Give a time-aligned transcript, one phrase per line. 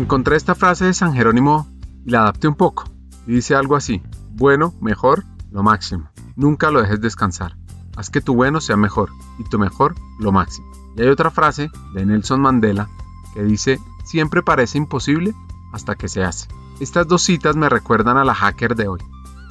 [0.00, 1.68] Encontré esta frase de San Jerónimo
[2.06, 2.84] y la adapté un poco.
[3.26, 4.00] Y dice algo así,
[4.30, 6.08] bueno, mejor, lo máximo.
[6.36, 7.54] Nunca lo dejes descansar.
[7.98, 10.66] Haz que tu bueno sea mejor y tu mejor lo máximo.
[10.96, 12.88] Y hay otra frase de Nelson Mandela
[13.34, 15.34] que dice, siempre parece imposible
[15.70, 16.48] hasta que se hace.
[16.80, 19.00] Estas dos citas me recuerdan a la hacker de hoy,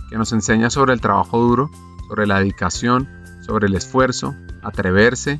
[0.10, 1.70] que nos enseña sobre el trabajo duro,
[2.08, 3.08] sobre la dedicación,
[3.46, 5.40] sobre el esfuerzo, atreverse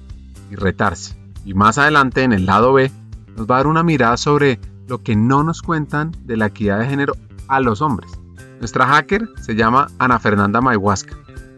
[0.52, 1.20] y retarse.
[1.46, 2.92] Y más adelante en el lado B
[3.36, 6.80] nos va a dar una mirada sobre lo que no nos cuentan de la equidad
[6.80, 7.14] de género
[7.48, 8.12] a los hombres.
[8.60, 11.16] Nuestra hacker se llama Ana Fernanda Mayhuasca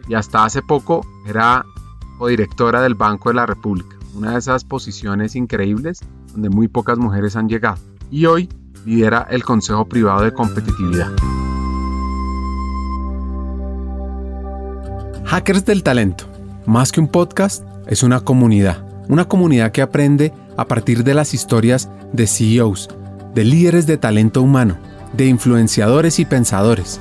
[0.07, 1.65] y hasta hace poco era
[2.19, 6.01] codirectora del Banco de la República, una de esas posiciones increíbles
[6.33, 7.77] donde muy pocas mujeres han llegado.
[8.11, 8.49] Y hoy
[8.85, 11.11] lidera el Consejo Privado de Competitividad.
[15.25, 16.25] Hackers del Talento,
[16.65, 18.85] más que un podcast, es una comunidad.
[19.07, 22.89] Una comunidad que aprende a partir de las historias de CEOs,
[23.33, 24.77] de líderes de talento humano,
[25.13, 26.99] de influenciadores y pensadores,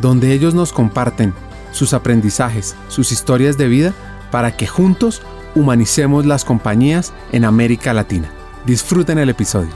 [0.00, 1.34] donde ellos nos comparten
[1.72, 3.94] sus aprendizajes, sus historias de vida,
[4.30, 5.22] para que juntos
[5.54, 8.30] humanicemos las compañías en América Latina.
[8.66, 9.70] Disfruten el episodio.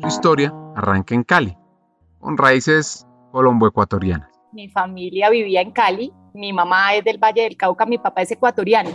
[0.00, 1.56] Su historia arranca en Cali,
[2.20, 4.30] con raíces colombo-ecuatorianas.
[4.52, 8.30] Mi familia vivía en Cali, mi mamá es del Valle del Cauca, mi papá es
[8.30, 8.90] ecuatoriano.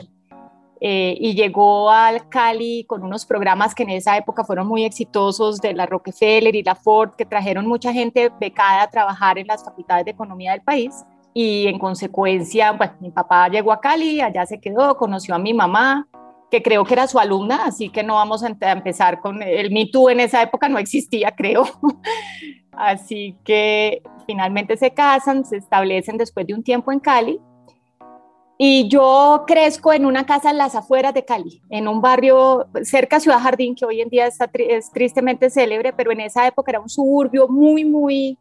[0.83, 5.61] Eh, y llegó al Cali con unos programas que en esa época fueron muy exitosos
[5.61, 9.63] de la Rockefeller y la Ford, que trajeron mucha gente becada a trabajar en las
[9.63, 11.05] facultades de economía del país.
[11.35, 15.53] Y en consecuencia, bueno, mi papá llegó a Cali, allá se quedó, conoció a mi
[15.53, 16.07] mamá,
[16.51, 19.87] que creo que era su alumna, así que no vamos a empezar con el Me
[19.87, 21.63] Too en esa época, no existía, creo.
[22.73, 27.39] así que finalmente se casan, se establecen después de un tiempo en Cali
[28.57, 33.15] y yo crezco en una casa en las afueras de Cali, en un barrio cerca
[33.15, 36.69] de Ciudad Jardín, que hoy en día está, es tristemente célebre, pero en esa época
[36.71, 38.37] era un suburbio muy, muy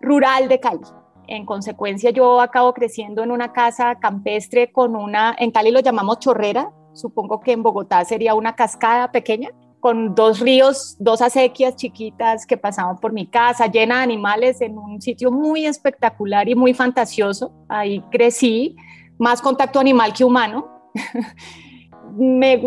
[0.00, 0.80] rural de Cali.
[1.26, 6.18] En consecuencia, yo acabo creciendo en una casa campestre con una, en Cali lo llamamos
[6.18, 12.46] chorrera, supongo que en Bogotá sería una cascada pequeña, con dos ríos, dos acequias chiquitas
[12.46, 16.74] que pasaban por mi casa, llena de animales, en un sitio muy espectacular y muy
[16.74, 17.52] fantasioso.
[17.68, 18.74] Ahí crecí
[19.18, 20.66] más contacto animal que humano.
[22.16, 22.60] me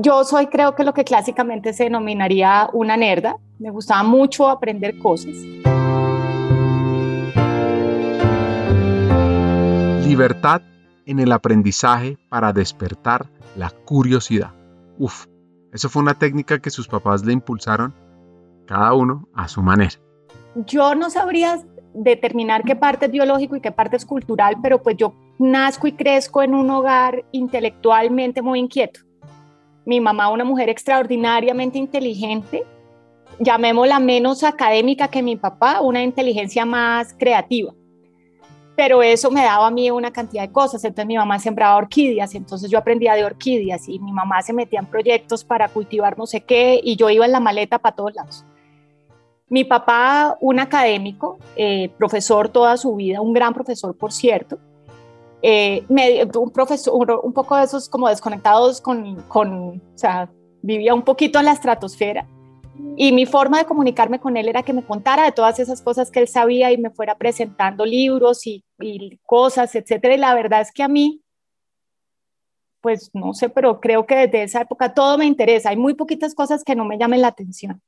[0.00, 3.36] yo soy creo que lo que clásicamente se denominaría una nerda.
[3.58, 5.34] Me gustaba mucho aprender cosas.
[10.06, 10.60] Libertad
[11.06, 13.26] en el aprendizaje para despertar
[13.56, 14.52] la curiosidad.
[14.98, 15.26] Uf,
[15.72, 17.94] eso fue una técnica que sus papás le impulsaron,
[18.66, 19.92] cada uno a su manera.
[20.54, 21.60] Yo no sabría
[21.94, 25.92] determinar qué parte es biológico y qué parte es cultural, pero pues yo nazco y
[25.92, 29.00] crezco en un hogar intelectualmente muy inquieto.
[29.84, 32.64] Mi mamá, una mujer extraordinariamente inteligente,
[33.38, 37.72] llamémosla menos académica que mi papá, una inteligencia más creativa.
[38.76, 40.82] Pero eso me daba a mí una cantidad de cosas.
[40.84, 44.80] Entonces mi mamá sembraba orquídeas, entonces yo aprendía de orquídeas y mi mamá se metía
[44.80, 48.14] en proyectos para cultivar no sé qué y yo iba en la maleta para todos
[48.14, 48.44] lados.
[49.48, 54.58] Mi papá, un académico, eh, profesor toda su vida, un gran profesor, por cierto,
[55.42, 60.30] eh, un profesor, un poco de esos como desconectados con, con, o sea,
[60.62, 62.26] vivía un poquito en la estratosfera.
[62.96, 66.10] Y mi forma de comunicarme con él era que me contara de todas esas cosas
[66.10, 68.64] que él sabía y me fuera presentando libros y,
[69.24, 70.14] cosas, etcétera.
[70.14, 71.22] Y la verdad es que a mí,
[72.80, 75.70] pues no sé, pero creo que desde esa época todo me interesa.
[75.70, 77.82] Hay muy poquitas cosas que no me llamen la atención.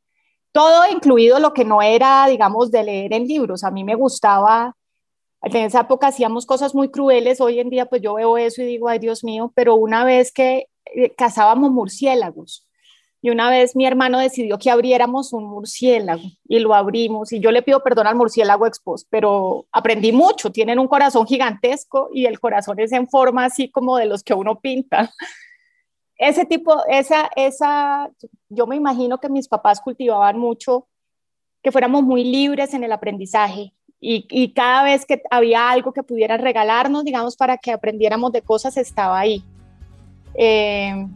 [0.52, 3.64] Todo incluido lo que no era, digamos, de leer en libros.
[3.64, 4.74] A mí me gustaba
[5.42, 8.66] en esa época hacíamos cosas muy crueles, hoy en día pues yo veo eso y
[8.66, 12.65] digo, ay Dios mío, pero una vez que eh, cazábamos murciélagos
[13.22, 17.50] y una vez mi hermano decidió que abriéramos un murciélago y lo abrimos y yo
[17.50, 22.38] le pido perdón al murciélago expos, pero aprendí mucho, tienen un corazón gigantesco y el
[22.38, 25.12] corazón es en forma así como de los que uno pinta.
[26.18, 28.10] Ese tipo, esa, esa,
[28.48, 30.88] yo me imagino que mis papás cultivaban mucho
[31.62, 36.40] que fuéramos muy libres en el aprendizaje, y, cada vez que había algo que pudieran
[36.40, 39.42] regalarnos, digamos, para que aprendiéramos de cosas, estaba ahí.
[40.34, 41.06] Eh,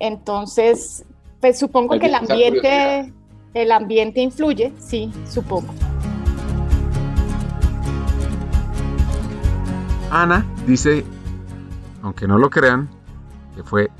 [0.00, 1.04] entonces,
[1.44, 3.12] pues supongo que el ambiente,
[3.52, 5.74] el ambiente influye, sí, supongo.
[10.10, 11.04] Ana dice,
[12.00, 12.88] aunque no lo crean,
[13.54, 13.90] que fue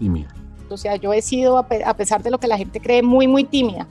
[0.00, 0.34] tímida.
[0.68, 3.44] O sea, yo he sido, a pesar de lo que la gente cree, muy, muy
[3.44, 3.86] tímida.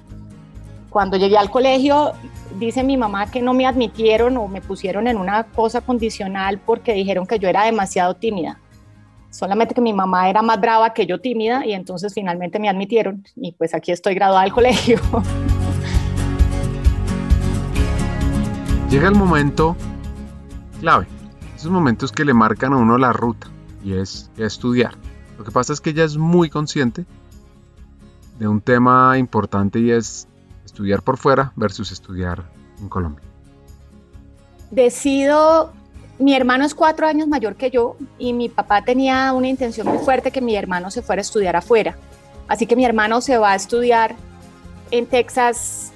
[0.90, 2.12] Cuando llegué al colegio,
[2.60, 6.94] dice mi mamá que no me admitieron o me pusieron en una cosa condicional porque
[6.94, 8.60] dijeron que yo era demasiado tímida.
[9.30, 13.24] Solamente que mi mamá era más brava que yo tímida y entonces finalmente me admitieron
[13.36, 15.00] y pues aquí estoy graduada del colegio.
[18.90, 19.76] Llega el momento
[20.80, 21.06] clave,
[21.56, 23.48] esos momentos que le marcan a uno la ruta
[23.84, 24.96] y es estudiar.
[25.38, 27.06] Lo que pasa es que ella es muy consciente
[28.40, 30.28] de un tema importante y es
[30.66, 32.50] estudiar por fuera versus estudiar
[32.80, 33.24] en Colombia.
[34.72, 35.74] Decido,
[36.20, 40.00] mi hermano es cuatro años mayor que yo y mi papá tenía una intención muy
[40.00, 41.96] fuerte que mi hermano se fuera a estudiar afuera.
[42.48, 44.16] Así que mi hermano se va a estudiar
[44.92, 45.94] en Texas,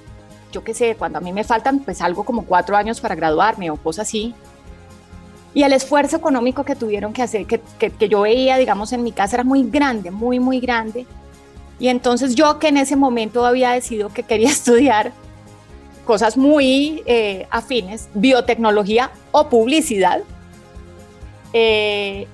[0.50, 3.70] yo qué sé, cuando a mí me faltan pues algo como cuatro años para graduarme
[3.70, 4.34] o cosas así.
[5.52, 9.12] Y el esfuerzo económico que tuvieron que hacer, que, que, yo veía, digamos, en mi
[9.12, 11.06] casa era muy grande, muy, muy grande.
[11.78, 15.12] Y entonces yo que en ese momento había decidido que quería estudiar
[16.04, 20.22] cosas muy eh, afines, biotecnología o publicidad,
[21.52, 22.26] eh,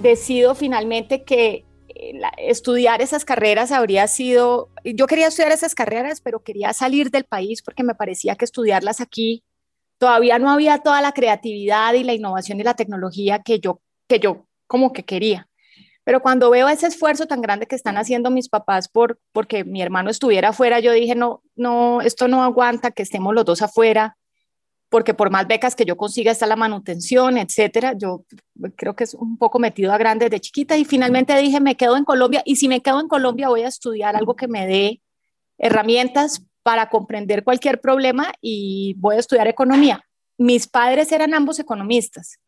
[0.00, 6.40] decido finalmente que eh, estudiar esas carreras habría sido, yo quería estudiar esas carreras, pero
[6.42, 9.42] quería salir del país porque me parecía que estudiarlas aquí
[9.98, 14.18] todavía no había toda la creatividad y la innovación y la tecnología que yo, que
[14.18, 15.48] yo como que quería.
[16.04, 19.80] Pero cuando veo ese esfuerzo tan grande que están haciendo mis papás por porque mi
[19.80, 24.16] hermano estuviera afuera, yo dije, no, no, esto no aguanta que estemos los dos afuera,
[24.90, 27.94] porque por más becas que yo consiga está la manutención, etcétera.
[27.96, 28.24] Yo
[28.76, 31.96] creo que es un poco metido a grande de chiquita y finalmente dije, me quedo
[31.96, 35.02] en Colombia y si me quedo en Colombia voy a estudiar algo que me dé
[35.58, 40.04] herramientas para comprender cualquier problema y voy a estudiar economía.
[40.38, 42.38] Mis padres eran ambos economistas.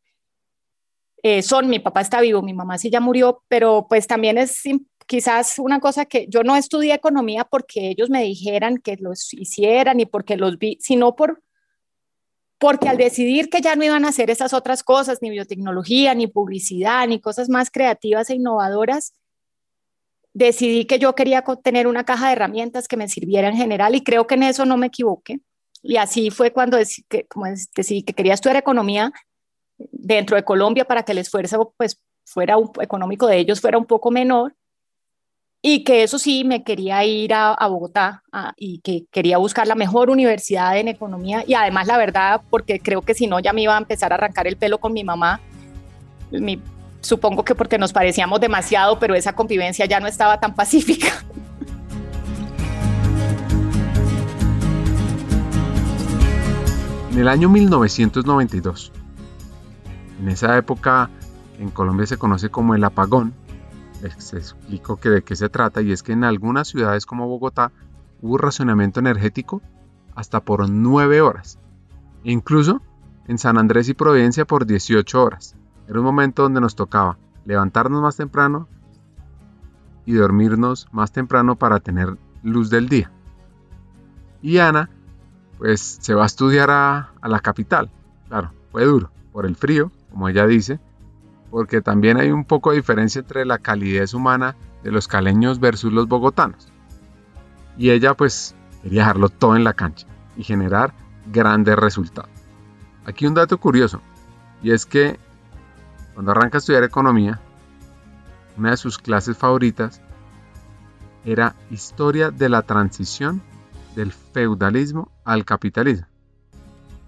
[1.28, 4.62] Eh, son, mi papá está vivo, mi mamá sí ya murió, pero pues también es
[5.08, 9.98] quizás una cosa que yo no estudié economía porque ellos me dijeran que los hicieran
[9.98, 11.42] y porque los vi, sino por
[12.58, 16.28] porque al decidir que ya no iban a hacer esas otras cosas, ni biotecnología, ni
[16.28, 19.12] publicidad, ni cosas más creativas e innovadoras,
[20.32, 24.04] decidí que yo quería tener una caja de herramientas que me sirviera en general y
[24.04, 25.40] creo que en eso no me equivoqué.
[25.82, 29.12] Y así fue cuando decidí que, como decidí que quería estudiar economía
[29.78, 33.84] dentro de Colombia para que el esfuerzo pues, fuera un, económico de ellos fuera un
[33.84, 34.54] poco menor
[35.62, 38.22] y que eso sí me quería ir a, Bogotá
[38.56, 43.02] y que quería buscar la mejor universidad en economía y además la verdad porque creo
[43.02, 45.40] que si no ya me iba a empezar a arrancar el pelo con mi mamá
[46.30, 46.60] mi
[47.06, 51.06] Supongo que porque nos parecíamos demasiado, pero esa convivencia ya no estaba tan pacífica.
[57.12, 58.92] En el año 1992,
[60.20, 61.10] en esa época
[61.58, 63.34] en Colombia se conoce como el apagón,
[64.02, 67.72] les explico que de qué se trata y es que en algunas ciudades como Bogotá
[68.20, 69.62] hubo racionamiento energético
[70.14, 71.58] hasta por 9 horas,
[72.24, 72.82] e incluso
[73.28, 75.56] en San Andrés y Providencia por 18 horas.
[75.88, 78.68] Era un momento donde nos tocaba levantarnos más temprano
[80.04, 83.10] y dormirnos más temprano para tener luz del día.
[84.42, 84.90] Y Ana,
[85.58, 87.90] pues se va a estudiar a, la capital.
[88.28, 90.80] Claro, fue duro, por el frío, como ella dice,
[91.50, 95.92] porque también hay un poco de diferencia entre la calidez humana de los caleños versus
[95.92, 96.68] los bogotanos.
[97.76, 100.94] Y ella pues quería dejarlo todo en la cancha y generar
[101.30, 102.30] grandes resultados.
[103.04, 104.00] Aquí un dato curioso,
[104.62, 105.20] y es que
[106.14, 107.38] cuando arranca a estudiar economía,
[108.56, 110.00] una de sus clases favoritas
[111.26, 113.42] era historia de la transición
[113.94, 116.06] del feudalismo al capitalismo.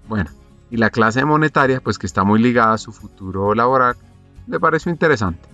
[0.06, 0.28] Bueno,
[0.70, 3.96] y la clase monetaria, pues que está muy ligada a su futuro laboral,
[4.46, 5.48] le pareció interesante.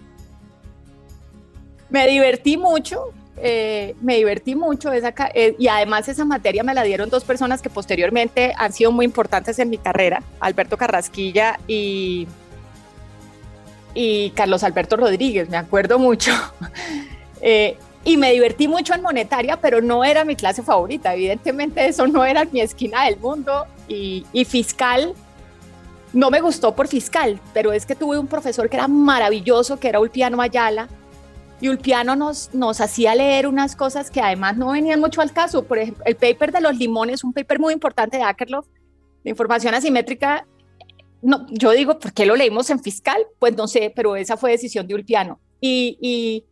[1.91, 6.83] Me divertí mucho, eh, me divertí mucho esa, eh, y además esa materia me la
[6.83, 12.27] dieron dos personas que posteriormente han sido muy importantes en mi carrera, Alberto Carrasquilla y
[13.95, 16.33] y Carlos Alberto Rodríguez, me acuerdo mucho.
[17.47, 21.15] Eh, y me divertí mucho en monetaria, pero no era mi clase favorita.
[21.15, 23.65] Evidentemente eso no era mi esquina del mundo.
[23.89, 25.15] Y, fiscal,
[26.13, 29.89] no me gustó por fiscal, pero es que tuve un profesor que era maravilloso, que
[29.89, 30.89] era Ulpiano Ayala.
[31.61, 35.65] Y Ulpiano nos, nos hacía leer unas cosas que además no venían mucho al caso.
[35.65, 38.67] Por ejemplo, el paper de los limones, un paper muy importante de Akerlof,
[39.23, 40.47] de información asimétrica,
[41.25, 43.17] no, yo digo, ¿por qué lo leímos en fiscal?
[43.39, 45.41] Pues no sé, pero esa fue decisión de Ulpiano.
[45.59, 46.45] Y, y,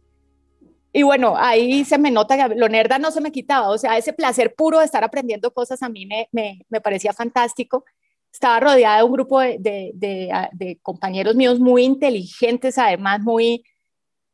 [0.92, 3.96] y bueno, ahí se me nota que lo nerda no se me quitaba, o sea,
[3.96, 7.84] ese placer puro de estar aprendiendo cosas a mí me, me, me parecía fantástico.
[8.30, 13.64] Estaba rodeada de un grupo de, de, de, compañeros míos muy inteligentes, además muy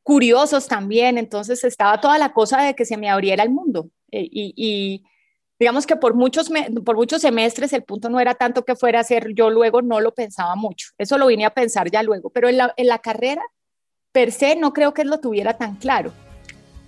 [0.03, 3.91] curiosos también, entonces estaba toda la cosa de que se me abriera el mundo.
[4.11, 5.05] Eh, y, y
[5.59, 6.51] digamos que por muchos,
[6.85, 10.01] por muchos semestres el punto no era tanto que fuera a ser, yo luego no
[10.01, 12.99] lo pensaba mucho, eso lo vine a pensar ya luego, pero en la, en la
[12.99, 13.43] carrera
[14.13, 16.13] per se no creo que lo tuviera tan claro.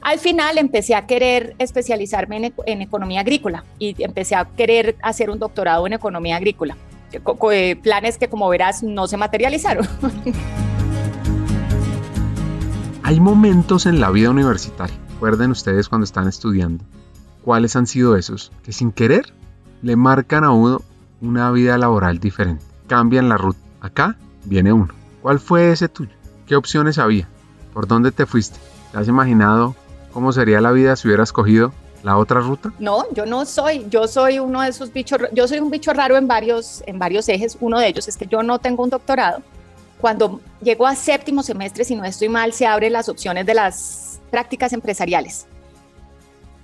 [0.03, 5.39] Al final empecé a querer especializarme en, economía agrícola y empecé a querer hacer un
[5.39, 6.79] doctorado en economía agrícola,
[7.13, 9.87] eh, planes que como verás no se materializaron.
[13.03, 16.83] Hay momentos en la vida universitaria, recuerden ustedes cuando están estudiando,
[17.45, 19.35] cuáles han sido esos que sin querer
[19.83, 20.81] le marcan a uno
[21.21, 23.59] una vida laboral diferente, cambian la ruta.
[23.83, 24.89] Acá viene uno.
[25.21, 26.13] ¿Cuál fue ese tuyo?
[26.47, 27.29] ¿Qué opciones había?
[27.75, 28.59] ¿Por dónde te fuiste?
[28.93, 29.75] ¿Te has imaginado
[30.13, 32.73] cómo sería la vida si hubieras cogido la otra ruta?
[32.79, 36.17] No, yo no soy, yo soy uno de esos bichos, yo soy un bicho raro
[36.17, 37.57] en varios, en varios ejes.
[37.61, 39.43] Uno de ellos es que yo no tengo un doctorado.
[40.01, 44.21] Cuando llego a séptimo semestre, si no estoy mal, se abren las opciones de las
[44.31, 45.47] prácticas empresariales.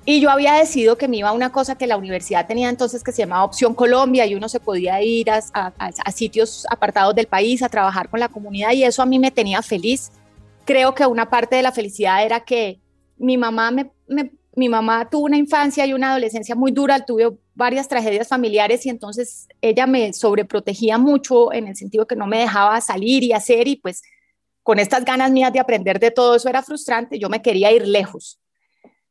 [0.09, 3.03] Y yo había decidido que me iba a una cosa que la universidad tenía entonces
[3.03, 7.27] que se llamaba Opción Colombia y uno se podía ir a, a, sitios apartados del
[7.27, 10.13] país a trabajar con la comunidad y eso a mí me tenía feliz.
[10.65, 12.79] Creo que una parte de la felicidad era que
[13.19, 18.91] mi mamá, tuvo una infancia y una adolescencia muy dura, tuvo varias tragedias familiares y
[18.91, 23.69] entonces ella me sobreprotegía mucho en el sentido que no me dejaba salir y hacer
[23.69, 24.03] y pues
[24.63, 27.87] con estas ganas mías de aprender de todo eso era frustrante, yo me quería ir
[27.87, 28.41] lejos.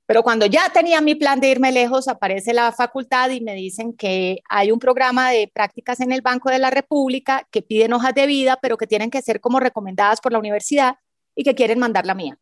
[0.05, 3.93] Pero cuando ya tenía mi plan de irme lejos, aparece la facultad y me dicen
[3.93, 8.13] que hay un programa de prácticas en el Banco de la República que piden hojas
[8.13, 10.97] de vida, pero que tienen que ser como recomendadas por la universidad
[11.35, 12.37] y que quieren mandar la mía.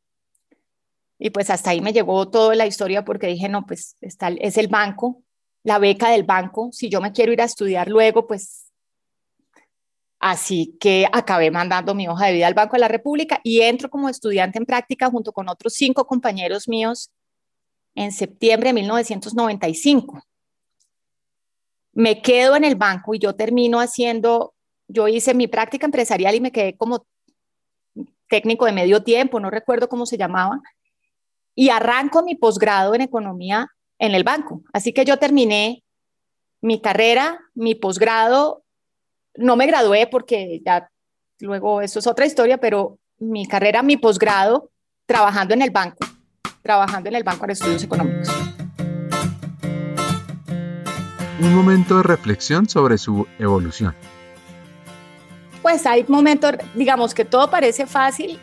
[1.19, 4.57] Y pues hasta ahí me llegó toda la historia porque dije, no, pues está, es
[4.57, 5.23] el banco,
[5.63, 8.71] la beca del banco, si yo me quiero ir a estudiar luego, pues
[10.19, 13.89] así que acabé mandando mi hoja de vida al Banco de la República y entro
[13.89, 17.11] como estudiante en práctica junto con otros cinco compañeros míos
[17.93, 20.23] en septiembre de 1995.
[21.91, 24.53] Me quedo en el banco y yo termino haciendo,
[24.87, 27.05] yo hice mi práctica empresarial y me quedé como
[28.29, 30.61] técnico de medio tiempo, no recuerdo cómo se llamaba,
[31.55, 33.69] y arranco mi posgrado en economía
[33.99, 34.61] en el banco.
[34.73, 35.83] Así que yo terminé
[36.61, 38.63] mi carrera, mi posgrado,
[39.35, 40.89] no me gradué porque ya
[41.39, 44.71] luego eso es otra historia, pero mi carrera, mi posgrado,
[45.05, 46.05] trabajando en el banco,
[46.61, 48.29] trabajando en el Banco de Estudios Económicos.
[51.39, 53.93] Un momento de reflexión sobre su evolución.
[55.61, 58.39] Pues hay momentos, digamos que todo parece fácil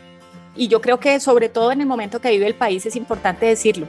[0.57, 3.47] y yo creo que sobre todo en el momento que vive el país es importante
[3.47, 3.87] decirlo.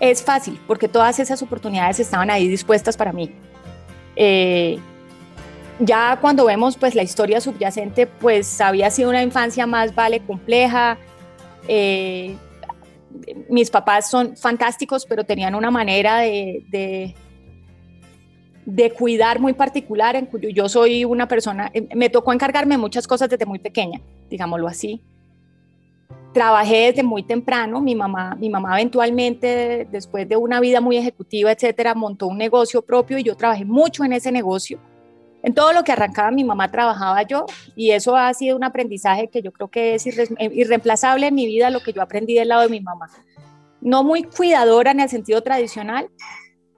[0.00, 3.30] Es fácil porque todas esas oportunidades estaban ahí dispuestas para mí.
[4.16, 4.78] Eh,
[5.78, 10.98] ya cuando vemos pues la historia subyacente, pues había sido una infancia más vale compleja.
[11.68, 12.36] Eh,
[13.48, 17.14] mis papás son fantásticos, pero tenían una manera de,
[18.66, 23.06] de, cuidar muy particular, en cuyo yo soy una persona, eh, me tocó encargarme muchas
[23.06, 25.00] cosas desde muy pequeña, digámoslo así
[26.34, 27.80] trabajé desde muy temprano.
[27.80, 32.82] Mi mamá, mi mamá eventualmente, después de una vida muy ejecutiva, etcétera, montó un negocio
[32.82, 34.78] propio y yo trabajé mucho en ese negocio.
[35.42, 39.28] En todo lo que arrancaba mi mamá trabajaba yo y eso ha sido un aprendizaje
[39.28, 42.62] que yo creo que es irreemplazable en mi vida, lo que yo aprendí del lado
[42.62, 43.08] de mi mamá.
[43.80, 46.08] No muy cuidadora en el sentido tradicional,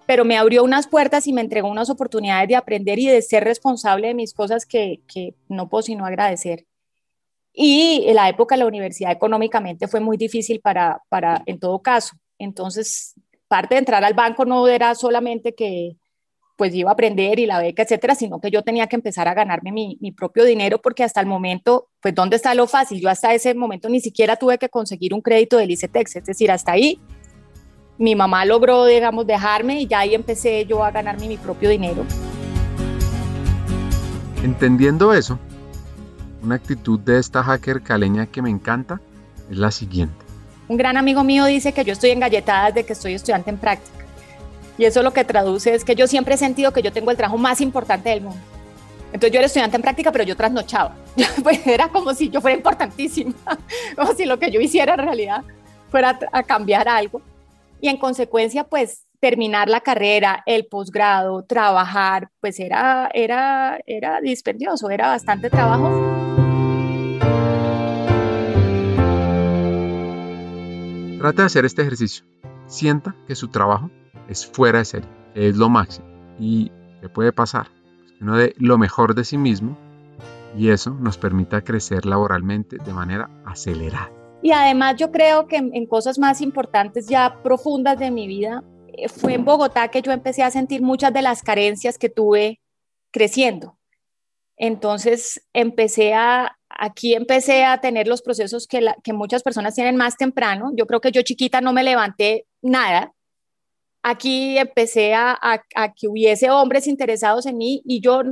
[0.05, 3.45] pero me abrió unas puertas y me entregó unas oportunidades de aprender y de ser
[3.45, 6.67] responsable de mis cosas que, que no puedo sino agradecer.
[7.59, 11.81] Y en la época de la universidad económicamente fue muy difícil para, para, en todo
[11.81, 12.15] caso.
[12.39, 13.15] Entonces,
[13.49, 15.97] parte de entrar al banco no era solamente que
[16.59, 19.35] pues iba a aprender y la beca, etcétera, sino que yo tenía que empezar a
[19.35, 23.01] ganarme mi, mi, propio dinero porque hasta el momento, pues ¿dónde está lo fácil?
[23.01, 26.51] Yo hasta ese momento ni siquiera tuve que conseguir un crédito del ICETEX, es decir,
[26.51, 26.99] hasta ahí
[27.99, 32.05] mi mamá logró, digamos, dejarme y ya ahí empecé yo a ganarme mi propio dinero.
[34.43, 35.39] Entendiendo eso,
[36.47, 39.01] una actitud de esta hacker caleña que me encanta
[39.51, 40.25] es la siguiente.
[40.69, 44.05] Un gran amigo mío dice que yo estoy engalletada desde que estoy estudiante en práctica.
[44.79, 47.17] Y eso lo que traduce es que yo siempre he sentido que yo tengo el
[47.17, 48.41] trabajo más importante del mundo.
[49.07, 50.95] Entonces yo era estudiante en práctica, pero yo trasnochaba.
[51.43, 53.35] Pues era como si yo fuera importantísima,
[53.97, 55.45] como si lo que yo hiciera en realidad
[55.91, 57.23] fuera a cambiar algo.
[57.81, 64.91] Y en consecuencia, pues terminar la carrera, el posgrado, trabajar, pues era, era, era dispendioso,
[64.91, 66.16] era bastante trabajo.
[71.19, 72.25] Trate de hacer este ejercicio.
[72.67, 73.91] Sienta que su trabajo
[74.29, 76.07] es fuera de serie, es lo máximo.
[76.39, 76.71] ¿Y
[77.01, 77.69] qué puede pasar?
[77.99, 79.79] Pues que uno dé lo mejor de sí mismo
[80.57, 84.11] y eso nos permita crecer laboralmente de manera acelerada.
[84.43, 88.63] Y además yo creo que en cosas más importantes ya profundas de mi vida,
[89.09, 92.61] fue en Bogotá que yo empecé a sentir muchas de las carencias que tuve
[93.11, 93.79] creciendo.
[94.57, 100.17] Entonces empecé a, aquí empecé a tener los procesos que, que muchas personas tienen más
[100.17, 100.73] temprano.
[100.75, 103.13] Yo creo que yo chiquita no me levanté nada.
[104.03, 108.23] Aquí empecé a, a, que hubiese hombres interesados en mí y yo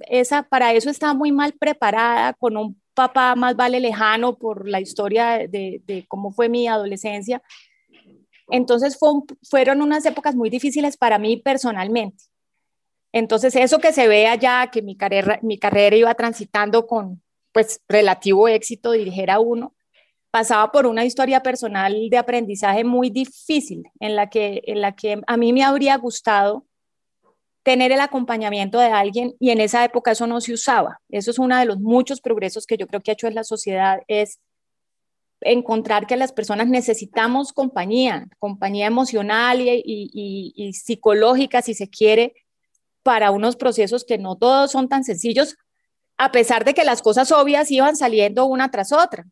[0.00, 4.80] esa, para eso estaba muy mal preparada, con un papá más vale lejano por la
[4.80, 7.42] historia de, de cómo fue mi adolescencia.
[8.50, 8.98] Entonces
[9.42, 12.24] fueron unas épocas muy difíciles para mí personalmente.
[13.12, 17.80] Entonces eso que se ve allá, que mi carrera, mi carrera iba transitando con pues
[17.88, 19.74] relativo éxito, dijera uno,
[20.30, 25.20] pasaba por una historia personal de aprendizaje muy difícil en la que, en la que
[25.26, 26.66] a mí me habría gustado
[27.62, 31.00] tener el acompañamiento de alguien y en esa época eso no se usaba.
[31.08, 33.44] Eso es uno de los muchos progresos que yo creo que ha hecho en la
[33.44, 34.40] sociedad, es
[35.40, 42.34] encontrar que las personas necesitamos compañía, compañía emocional y, psicológica, si se quiere,
[43.02, 45.56] para unos procesos que no todos son tan sencillos,
[46.18, 49.24] a pesar de que las cosas obvias iban saliendo una tras otra.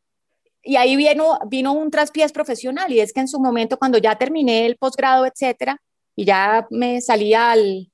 [0.63, 4.17] Y ahí vino, vino un traspiés profesional, y es que en su momento, cuando ya
[4.17, 5.81] terminé el posgrado, etcétera,
[6.15, 7.91] y ya me salía al,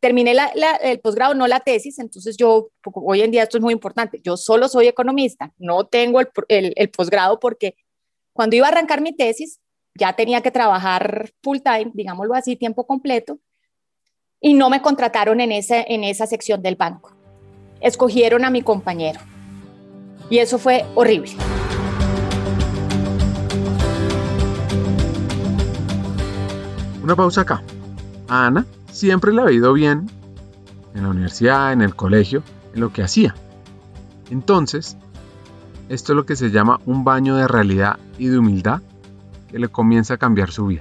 [0.00, 0.34] terminé
[0.82, 4.36] el posgrado, no la tesis, entonces yo, hoy en día esto es muy importante, yo
[4.36, 6.28] solo soy economista, no tengo el,
[6.76, 7.76] el, posgrado porque
[8.32, 9.60] cuando iba a arrancar mi tesis
[9.94, 13.38] ya tenía que trabajar full time, digámoslo así, tiempo completo,
[14.40, 17.23] y no me contrataron en, ese, en esa sección del banco.
[17.84, 19.20] Escogieron a mi compañero.
[20.30, 21.32] Y eso fue horrible.
[27.02, 27.62] Una pausa acá.
[28.26, 30.10] Ana siempre le ha ido bien
[30.94, 32.42] en la universidad, en el colegio,
[32.74, 33.34] en lo que hacía.
[34.30, 34.96] Entonces,
[35.90, 38.80] esto es lo que se llama un baño de realidad y de humildad
[39.50, 40.80] que le comienza a cambiar su vida.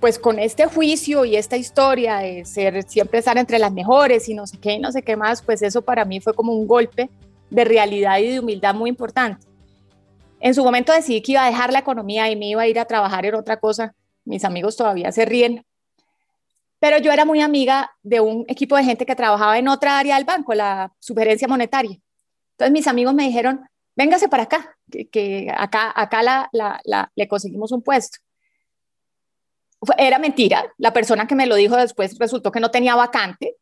[0.00, 4.34] Pues con este juicio y esta historia de ser siempre estar entre las mejores y
[4.34, 6.66] no sé qué y no sé qué más, pues eso para mí fue como un
[6.66, 7.08] golpe
[7.50, 9.46] de realidad y de humildad muy importante.
[10.40, 12.78] En su momento decidí que iba a dejar la economía y me iba a ir
[12.78, 13.94] a trabajar en otra cosa.
[14.24, 15.64] Mis amigos todavía se ríen
[16.78, 20.16] pero yo era muy amiga de un equipo de gente que trabajaba en otra área
[20.16, 21.98] del banco, la sugerencia monetaria.
[22.52, 24.76] Entonces mis amigos me dijeron, véngase para acá,
[25.10, 28.18] que, acá, acá la, la, le conseguimos un puesto.
[29.98, 33.56] Era mentira, la persona que me lo dijo después resultó que no tenía vacante,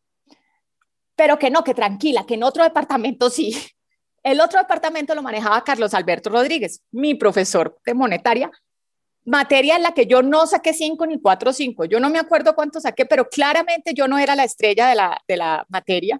[1.16, 3.56] pero que no, que tranquila, que en otro departamento sí.
[4.22, 8.50] El otro departamento lo manejaba Carlos Alberto Rodríguez, mi profesor de monetaria,
[9.24, 11.84] materia en la que yo no saqué cinco ni cuatro o cinco.
[11.84, 15.20] Yo no me acuerdo cuánto saqué, pero claramente yo no era la estrella de la,
[15.28, 16.18] de la materia.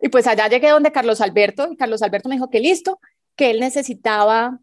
[0.00, 3.00] Y pues allá llegué donde Carlos Alberto y Carlos Alberto me dijo que listo,
[3.36, 4.60] que él necesitaba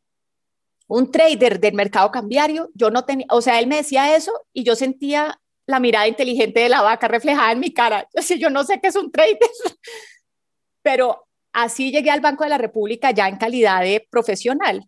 [0.92, 2.70] un trader del mercado cambiario.
[2.74, 6.60] Yo no tenía, o sea, él me decía eso y yo sentía la mirada inteligente
[6.60, 8.10] de la vaca reflejada en mi cara.
[8.30, 9.38] Yo yo no sé qué es un trader,
[10.82, 14.86] pero así llegué al Banco de la República ya en calidad de profesional.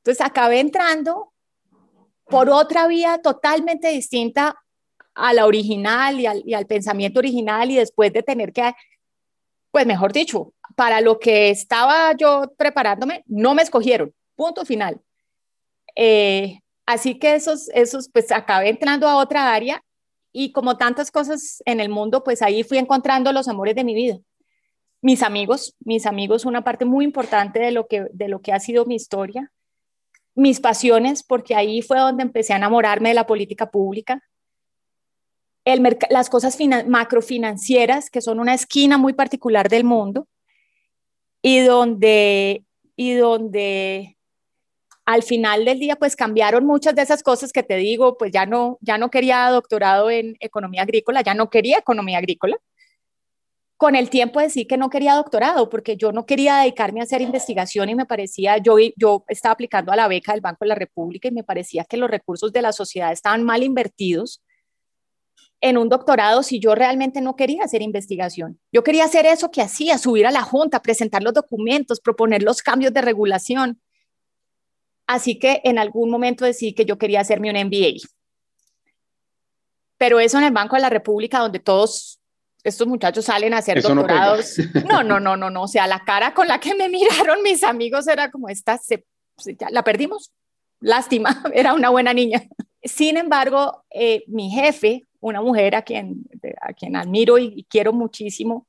[0.00, 1.32] Entonces acabé entrando
[2.26, 4.62] por otra vía totalmente distinta
[5.14, 8.74] a la original y al, pensamiento original y después de tener que,
[9.70, 15.00] pues mejor dicho, para lo que estaba yo preparándome, no me escogieron, punto final.
[15.96, 19.82] Eh, así que esos, esos, pues acabé entrando a otra área
[20.32, 23.94] y como tantas cosas en el mundo, pues ahí fui encontrando los amores de mi
[23.94, 24.18] vida.
[25.02, 28.60] Mis amigos, mis amigos, una parte muy importante de lo que, de lo que ha
[28.60, 29.50] sido mi historia
[30.36, 34.22] mis pasiones, porque ahí fue donde empecé a enamorarme de la política pública,
[35.64, 36.56] el las cosas
[36.86, 40.28] macrofinancieras, que son una esquina muy particular del mundo,
[41.42, 42.64] y donde,
[42.96, 44.15] y donde
[45.06, 48.44] al final del día pues cambiaron muchas de esas cosas que te digo, pues ya
[48.44, 52.56] no, ya no quería doctorado en economía agrícola, ya no quería economía agrícola,
[53.76, 57.20] con el tiempo decidí que no quería doctorado porque yo no quería dedicarme a hacer
[57.20, 60.74] investigación y me parecía, yo, yo estaba aplicando a la beca del Banco de la
[60.74, 64.42] República y me parecía que los recursos de la sociedad estaban mal invertidos
[65.60, 68.58] en un doctorado si yo realmente no quería hacer investigación.
[68.72, 72.62] Yo quería hacer eso que hacía, subir a la junta, presentar los documentos, proponer los
[72.62, 73.80] cambios de regulación.
[75.06, 78.00] Así que en algún momento decidí que yo quería hacerme un MBA.
[79.98, 82.20] Pero eso en el Banco de la República, donde todos
[82.64, 84.58] estos muchachos salen a hacer doctorados.
[84.88, 87.62] No, no, no, no, no, O sea, la cara con la que me miraron mis
[87.62, 89.04] amigos era como esta, se,
[89.58, 90.32] ya, la perdimos.
[90.80, 92.42] Lástima, era una buena niña.
[92.82, 96.24] Sin embargo, eh, mi jefe, una mujer a quien,
[96.60, 98.66] a quien admiro y, quiero muchísimo,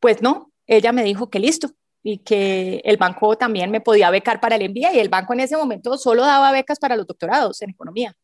[0.00, 1.70] pues no, ella me dijo que listo
[2.06, 5.40] y que el banco también me podía becar para el MBA y el banco en
[5.40, 8.14] ese momento solo daba becas para los doctorados en economía.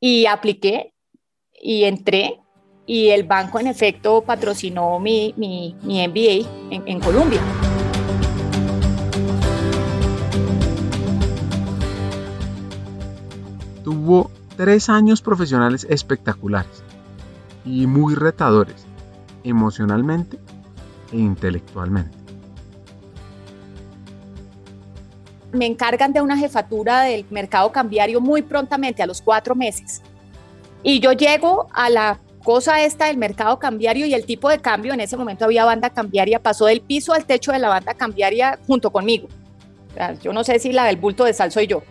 [0.00, 0.94] Y apliqué
[1.60, 2.40] y entré
[2.86, 7.42] y el banco en efecto patrocinó mi, mi, MBA en Colombia.
[13.84, 16.82] Tuvo tres años profesionales espectaculares
[17.66, 18.86] y muy retadores
[19.44, 20.38] emocionalmente
[21.12, 22.21] e intelectualmente.
[25.52, 30.02] Me encargan de una jefatura del mercado cambiario muy prontamente, a los cuatro meses.
[30.82, 34.92] Y yo llego a la cosa esta del mercado cambiario y el tipo de cambio,
[34.92, 38.58] en ese momento había banda cambiaria, pasó del piso al techo de la banda cambiaria
[38.66, 39.28] junto conmigo.
[40.22, 41.82] yo no sé si la del bulto de sal soy yo.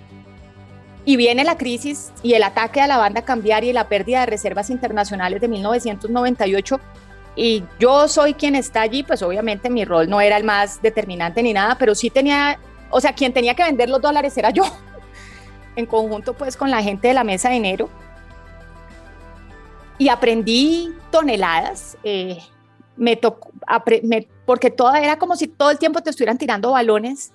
[1.04, 4.28] Y viene la crisis y el ataque a la banda cambiaria y la pérdida de
[4.28, 6.80] reservas internacionales de 1998.
[7.36, 11.42] Y yo soy quien está allí, pues obviamente mi rol no era el más determinante
[11.42, 12.60] ni nada, pero sí tenía,
[12.92, 14.64] o sea, quien tenía que vender los dólares era yo,
[15.76, 17.90] en conjunto pues con la gente de la mesa de enero
[19.98, 21.96] y aprendí toneladas.
[22.04, 22.40] Eh,
[22.98, 23.52] me tocó,
[24.46, 27.32] porque todo era como si todo el tiempo te estuvieran tirando balones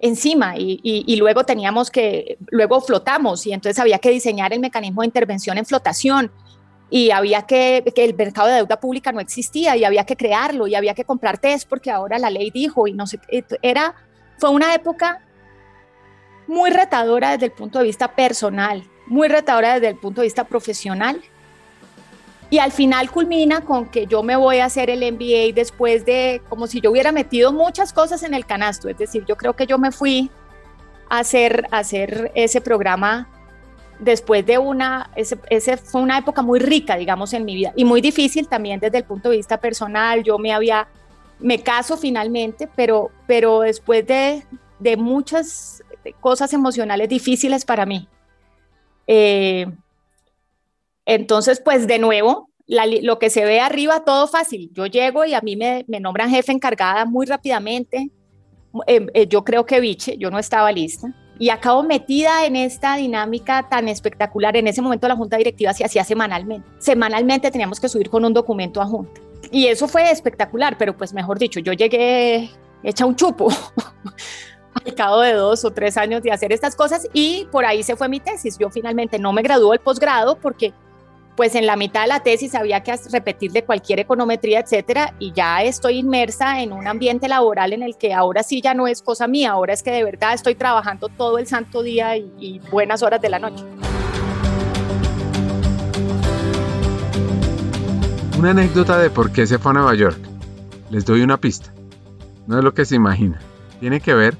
[0.00, 5.06] encima y, luego teníamos que, luego flotamos y entonces había que diseñar el mecanismo de
[5.06, 6.30] intervención en flotación
[6.90, 10.66] y había que, que el mercado de deuda pública no existía y había que crearlo
[10.66, 13.18] y había que comprar test porque ahora la ley dijo y no sé,
[13.62, 13.94] era,
[14.38, 15.22] fue una época
[16.46, 20.44] muy retadora desde el punto de vista personal, muy retadora desde el punto de vista
[20.44, 21.22] profesional
[22.48, 26.40] y al final culmina con que yo me voy a hacer el MBA después de
[26.48, 28.88] como si yo hubiera metido muchas cosas en el canasto.
[28.88, 30.30] Es decir, yo creo que yo me fui
[31.08, 33.28] a hacer, hacer ese programa
[33.98, 38.00] después de una, ese, fue una época muy rica, digamos, en mi vida y muy
[38.00, 40.22] difícil también desde el punto de vista personal.
[40.22, 40.86] Yo me había,
[41.38, 44.44] me caso finalmente, pero, pero después de,
[44.78, 45.82] de muchas
[46.20, 48.08] cosas emocionales difíciles para mí.
[49.06, 49.66] Eh,
[51.04, 54.70] entonces, pues de nuevo, lo que se ve arriba, todo fácil.
[54.74, 58.10] Yo llego y a mí me, nombran jefe encargada muy rápidamente.
[58.86, 61.14] Em, eh, yo creo que biche, yo no estaba lista.
[61.38, 64.56] Y acabo metida en esta dinámica tan espectacular.
[64.56, 66.66] En ese momento la junta directiva se hacía semanalmente.
[66.78, 69.20] Semanalmente teníamos que subir con un documento a junta.
[69.50, 72.50] Y eso fue espectacular, pero pues mejor dicho, yo llegué
[72.82, 73.48] hecha un chupo
[74.84, 77.96] al cabo de dos o tres años de hacer estas cosas y por ahí se
[77.96, 78.58] fue mi tesis.
[78.58, 80.72] Yo finalmente no me graduó el posgrado porque
[81.36, 85.62] pues en la mitad de la tesis había que repetirle cualquier econometría, etcétera, y ya
[85.62, 89.26] estoy inmersa en un ambiente laboral en el que ahora sí ya no es cosa
[89.26, 93.02] mía, ahora es que de verdad estoy trabajando todo el santo día y, y buenas
[93.02, 93.64] horas de la noche.
[98.38, 100.18] Una anécdota de por qué se fue a Nueva York.
[100.90, 101.72] Les doy una pista.
[102.46, 103.38] No es lo que se imagina.
[103.80, 104.36] Tiene que ver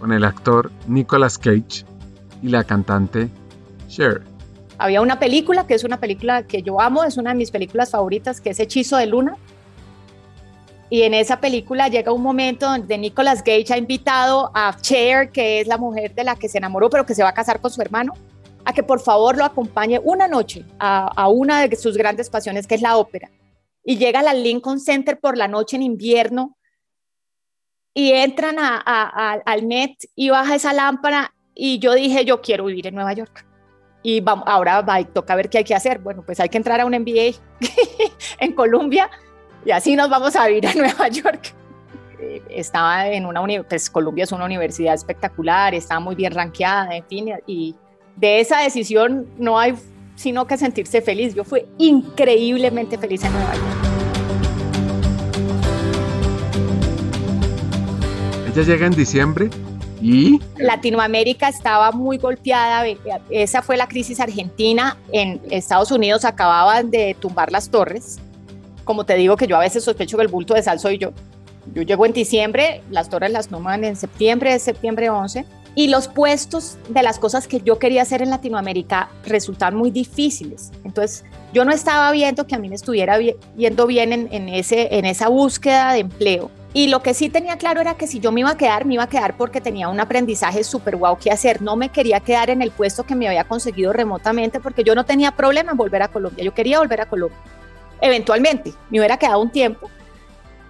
[0.00, 1.84] con el actor Nicolas Cage
[2.42, 3.30] y la cantante
[3.88, 4.22] Cher
[4.78, 7.90] había una película que es una película que yo amo, es una de mis películas
[7.90, 9.36] favoritas, que es Hechizo de Luna.
[10.88, 15.60] Y en esa película llega un momento donde Nicolas Gage ha invitado a Cher, que
[15.60, 17.70] es la mujer de la que se enamoró, pero que se va a casar con
[17.70, 18.14] su hermano,
[18.68, 22.74] a que por favor lo acompañe una noche a, una de sus grandes pasiones, que
[22.74, 23.30] es la ópera.
[23.82, 26.54] Y llega a la Lincoln Center por la noche en invierno
[27.94, 32.94] y entran al Met y baja esa lámpara y yo dije, yo quiero vivir en
[32.94, 33.46] Nueva York
[34.02, 36.00] y vamos, ahora va, toca ver qué hay que hacer.
[36.00, 37.40] Bueno, pues hay que entrar a un MBA
[38.38, 39.08] en Colombia
[39.64, 41.54] y así nos vamos a vivir a Nueva York.
[42.20, 46.94] Eh, estaba en una universidad, pues Colombia es una universidad espectacular, está muy bien rankeada,
[46.94, 47.32] en fin,
[48.18, 49.74] de esa decisión no hay
[50.16, 51.34] sino que sentirse feliz.
[51.34, 53.66] Yo fui increíblemente feliz en Nueva York.
[58.52, 59.50] Ella llega en diciembre
[60.00, 60.40] ¿Y?
[60.56, 62.84] Latinoamérica estaba muy golpeada,
[63.30, 68.18] esa fue la crisis argentina, en Estados Unidos acababan de tumbar las torres,
[68.84, 71.12] como te digo que yo a veces sospecho que el bulto de sal soy yo.
[71.74, 75.44] Yo llego en diciembre, las torres las toman en septiembre, septiembre 11,
[75.78, 80.72] y los puestos de las cosas que yo quería hacer en Latinoamérica resultaban muy difíciles.
[80.82, 83.16] Entonces, yo no estaba viendo que a mí me estuviera
[83.56, 86.50] yendo bien en, en, ese, en esa búsqueda de empleo.
[86.74, 88.94] Y lo que sí tenía claro era que si yo me iba a quedar, me
[88.94, 91.62] iba a quedar porque tenía un aprendizaje súper guau que hacer.
[91.62, 95.04] No me quería quedar en el puesto que me había conseguido remotamente porque yo no
[95.04, 96.42] tenía problema en volver a Colombia.
[96.44, 97.38] Yo quería volver a Colombia.
[98.00, 99.88] Eventualmente, me hubiera quedado un tiempo,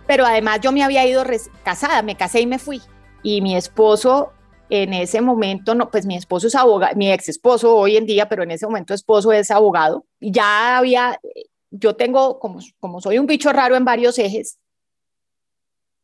[0.07, 1.25] pero además yo me había ido
[1.65, 2.83] casada, me casé y me fui.
[3.23, 4.33] Y mi esposo
[4.71, 8.29] en ese momento, no, pues mi esposo es abogado, mi ex esposo hoy en día,
[8.29, 10.05] pero en ese momento esposo es abogado.
[10.21, 11.21] Ya había,
[11.71, 14.59] yo tengo, como, como soy un bicho raro en varios ejes,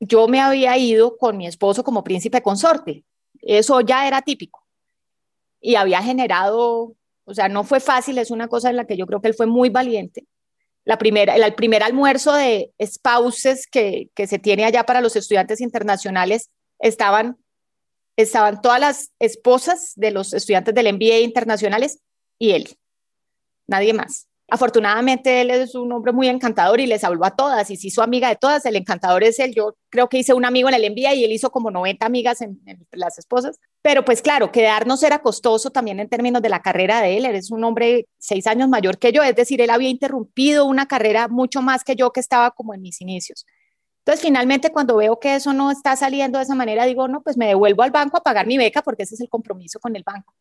[0.01, 3.05] yo me había ido con mi esposo como príncipe consorte.
[3.41, 4.63] Eso ya era típico.
[5.61, 6.95] Y había generado
[7.27, 9.35] O sea, no fue fácil, es una cosa en la que yo creo que él
[9.35, 10.27] fue muy valiente.
[10.85, 15.63] La primera, el, primer almuerzo de spouses que, que se tiene allá para los estudiantes
[15.63, 17.39] internacionales estaban,
[18.17, 22.01] estaban todas las esposas de los estudiantes del MBA internacionales
[22.39, 22.77] y él,
[23.67, 24.29] nadie más.
[24.51, 28.03] Afortunadamente él es un hombre muy encantador y les habló a todas y se hizo
[28.03, 28.67] amiga de todas.
[28.67, 29.55] El encantador es él.
[29.55, 32.43] Yo creo que hice un amigo en el envía y él hizo como 90 amigas
[32.43, 32.61] en,
[32.93, 33.59] las esposas.
[33.81, 37.25] Pero pues claro, quedarnos era costoso también en términos de la carrera de él.
[37.25, 40.87] Él es un hombre seis años mayor que yo, es decir, él había interrumpido una
[40.87, 43.47] carrera mucho más que yo que estaba como en mis inicios.
[44.05, 47.39] Entonces, finalmente, cuando veo que eso no está saliendo de esa manera, digo, no, pues
[47.39, 50.03] me devuelvo al banco a pagar mi beca porque ese es el compromiso con el
[50.03, 50.35] banco.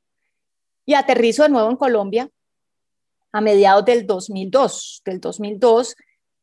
[0.86, 2.30] Y aterrizo de nuevo en Colombia
[3.32, 5.02] a mediados del 2002.
[5.06, 5.96] Del 2002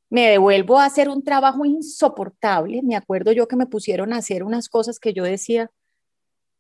[0.08, 2.80] me devuelvo a hacer un trabajo insoportable.
[2.82, 5.70] Me acuerdo yo que me pusieron a hacer unas cosas que yo decía,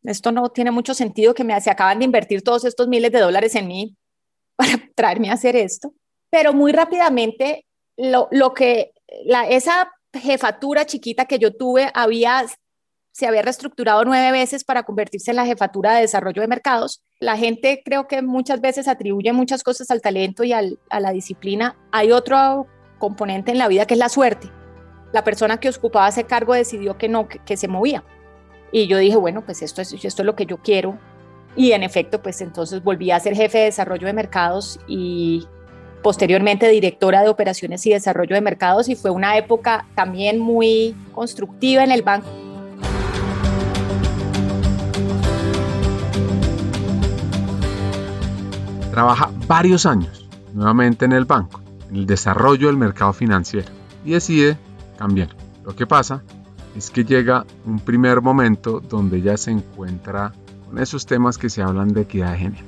[0.02, 3.20] esto no tiene mucho sentido, que me, se acaban de invertir todos estos miles de
[3.20, 3.96] dólares en mí
[4.56, 5.94] para traerme a hacer esto.
[6.28, 7.64] Pero muy rápidamente,
[7.96, 8.92] lo, lo que
[9.24, 12.44] la, esa jefatura chiquita que yo tuve había
[13.12, 17.02] se había reestructurado nueve veces para convertirse en la jefatura de desarrollo de mercados.
[17.18, 21.76] La gente creo que muchas veces atribuye muchas cosas al talento y a la disciplina.
[21.90, 22.66] Hay otro
[22.98, 24.48] componente en la vida que es la suerte.
[25.12, 28.04] La persona que ocupaba ese cargo decidió que no, que, se movía.
[28.70, 30.96] Y yo dije, bueno, pues esto es, esto es lo que yo quiero.
[31.56, 35.48] Y en efecto, pues entonces volví a ser jefe de desarrollo de mercados y
[36.02, 41.84] posteriormente directora de operaciones y desarrollo de mercados y fue una época también muy constructiva
[41.84, 42.28] en el banco.
[48.90, 53.68] Trabaja varios años nuevamente en el banco, en el desarrollo del mercado financiero
[54.04, 54.56] y decide
[54.98, 55.28] cambiar.
[55.64, 56.22] Lo que pasa
[56.76, 60.32] es que llega un primer momento donde ella se encuentra
[60.66, 62.64] con esos temas que se hablan de equidad de género.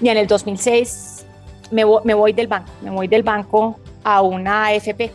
[0.00, 1.21] Y en el 2006
[1.72, 5.10] me, voy, del banco, me voy del banco a una AFP,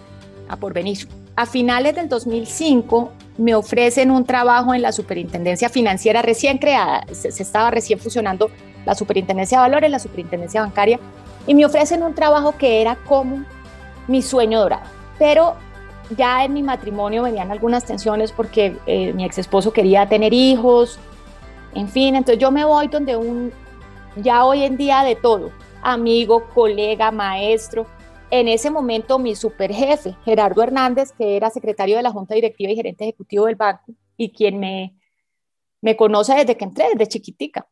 [0.50, 1.08] a Porvenir.
[1.36, 7.32] A finales del 2005 me ofrecen un trabajo en la superintendencia financiera recién creada, se,
[7.32, 8.50] se estaba recién fusionando
[8.86, 11.00] la Superintendencia de Valores, la Superintendencia Bancaria,
[11.46, 13.44] y me ofrecen un trabajo que era como
[14.08, 14.84] mi sueño dorado.
[15.20, 15.56] Pero
[16.18, 21.00] ya en mi matrimonio venían algunas tensiones porque eh, mi ex esposo quería tener hijos,
[21.74, 23.52] en fin, entonces yo me voy donde un,
[24.16, 25.52] ya hoy en día de todo,
[25.92, 27.88] amigo, colega, maestro,
[28.30, 32.72] en ese momento mi super jefe, Gerardo Hernández, que era secretario de la Junta Directiva
[32.72, 34.96] y gerente ejecutivo del banco y quien me,
[35.82, 37.68] me conoce desde que entré, desde chiquitica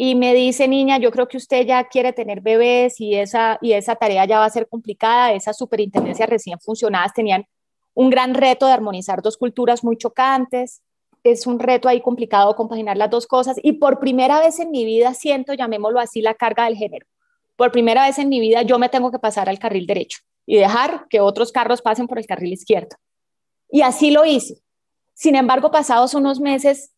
[0.00, 3.72] y me dice, niña, yo creo que usted ya quiere tener bebés y esa, y
[3.72, 5.32] esa tarea ya va a ser complicada.
[5.32, 7.46] Esas superintendencias recién funcionadas tenían
[7.94, 10.82] un gran reto de armonizar dos culturas muy chocantes.
[11.22, 13.56] Es un reto ahí complicado compaginar las dos cosas.
[13.62, 17.06] Y por primera vez en mi vida siento, llamémoslo así, la carga del género.
[17.56, 20.56] Por primera vez en mi vida yo me tengo que pasar al carril derecho y
[20.56, 22.96] dejar que otros carros pasen por el carril izquierdo.
[23.70, 24.62] Y así lo hice.
[25.14, 26.92] Sin embargo, pasados unos meses,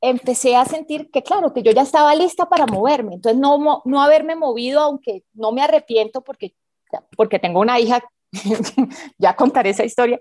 [0.00, 3.14] empecé a sentir que, claro, que yo ya estaba lista para moverme.
[3.16, 6.54] Entonces, no, no haberme movido, aunque no me arrepiento porque,
[7.16, 8.02] porque tengo una hija,
[9.18, 10.18] ya contaré esa historia,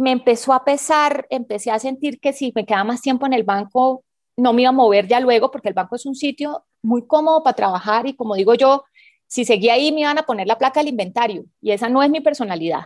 [0.00, 3.42] me empezó a pesar, empecé a sentir que si me quedaba más tiempo en el
[3.42, 4.02] banco,
[4.34, 7.42] no me iba a mover ya luego, porque el banco es un sitio muy cómodo
[7.42, 8.84] para trabajar y como digo yo,
[9.26, 12.08] si seguía ahí me iban a poner la placa del inventario y esa no es
[12.08, 12.84] mi personalidad.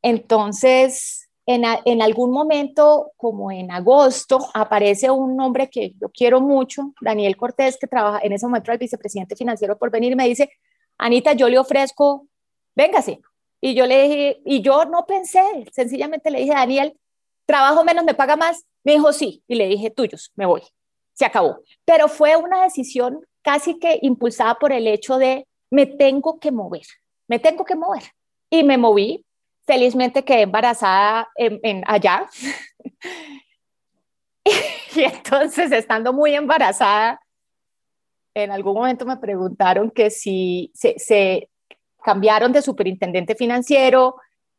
[0.00, 7.36] Entonces, en, algún momento, como en agosto, aparece un hombre que yo quiero mucho, Daniel
[7.36, 10.50] Cortés, que trabaja en ese momento el vicepresidente financiero por venir, me dice,
[10.96, 12.26] Anita, yo le ofrezco,
[12.74, 13.20] véngase.
[13.60, 15.42] Y yo le dije, y yo no pensé,
[15.72, 16.98] sencillamente le dije, Daniel,
[17.46, 18.64] trabajo menos, me paga más.
[18.84, 19.42] Me dijo, sí.
[19.48, 20.62] Y le dije, tuyos, me voy.
[21.14, 21.60] Se acabó.
[21.84, 26.86] Pero fue una decisión casi que impulsada por el hecho de, me tengo que mover,
[27.28, 28.02] me tengo que mover.
[28.50, 29.24] Y me moví,
[29.66, 32.28] felizmente quedé embarazada en, allá.
[34.94, 37.20] y entonces, estando muy embarazada,
[38.34, 41.48] en algún momento me preguntaron que si se,
[42.06, 44.14] cambiaron de superintendente financiero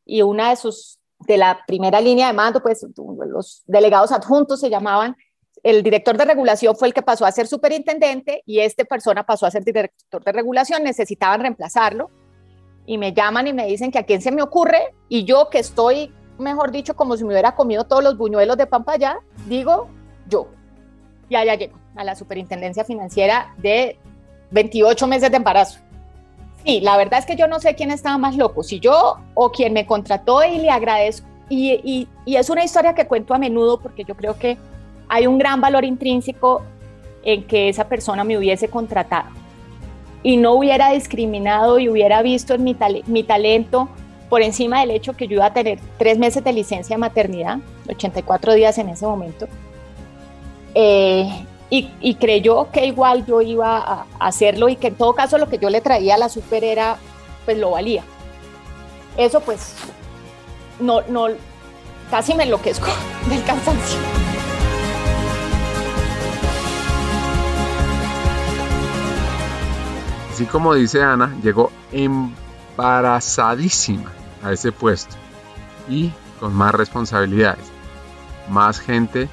[0.06, 2.86] y una de sus, de la primera línea de mando, pues
[3.26, 5.16] los delegados adjuntos se llamaban,
[5.64, 9.46] el director de regulación fue el que pasó a ser superintendente y esta persona pasó
[9.46, 12.12] a ser director de regulación, necesitaban reemplazarlo
[12.86, 15.60] y me llaman y me dicen que a quién se me ocurre y yo que
[15.60, 19.88] estoy, mejor dicho, como si me hubiera comido todos los buñuelos de Pampaya, digo
[20.28, 20.50] yo.
[21.30, 23.98] Y allá llego a la superintendencia financiera de
[24.52, 25.87] 28 meses de embarazo.
[26.68, 29.52] Sí, la verdad es que yo no sé quién estaba más loco, si yo o
[29.52, 31.26] quien me contrató y le agradezco.
[31.50, 34.58] Y, es una historia que cuento a menudo porque yo creo que
[35.08, 36.64] hay un gran valor intrínseco
[37.24, 39.30] en que esa persona me hubiese contratado
[40.24, 42.76] y no hubiera discriminado y hubiera visto en mi,
[43.06, 43.88] mi talento
[44.28, 47.60] por encima del hecho que yo iba a tener tres meses de licencia de maternidad,
[47.88, 49.48] 84 días en ese momento,
[50.76, 51.30] eh,
[51.70, 55.58] y, creyó que igual yo iba a, hacerlo y que en todo caso lo que
[55.58, 56.96] yo le traía a la super era,
[57.44, 58.06] pues lo valía.
[59.18, 59.76] Eso pues,
[60.80, 61.28] no, no,
[62.10, 62.88] casi me enloquezco
[63.30, 64.00] del cansancio.
[70.32, 75.16] Así como dice Ana, llegó embarazadísima a ese puesto
[75.90, 77.66] y con más responsabilidades,
[78.48, 79.28] más gente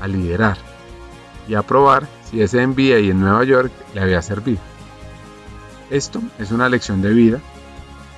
[0.00, 0.71] a liderar
[1.48, 4.60] y a probar si ese MBA en Nueva York le había servido.
[5.90, 7.40] Esto es una lección de vida,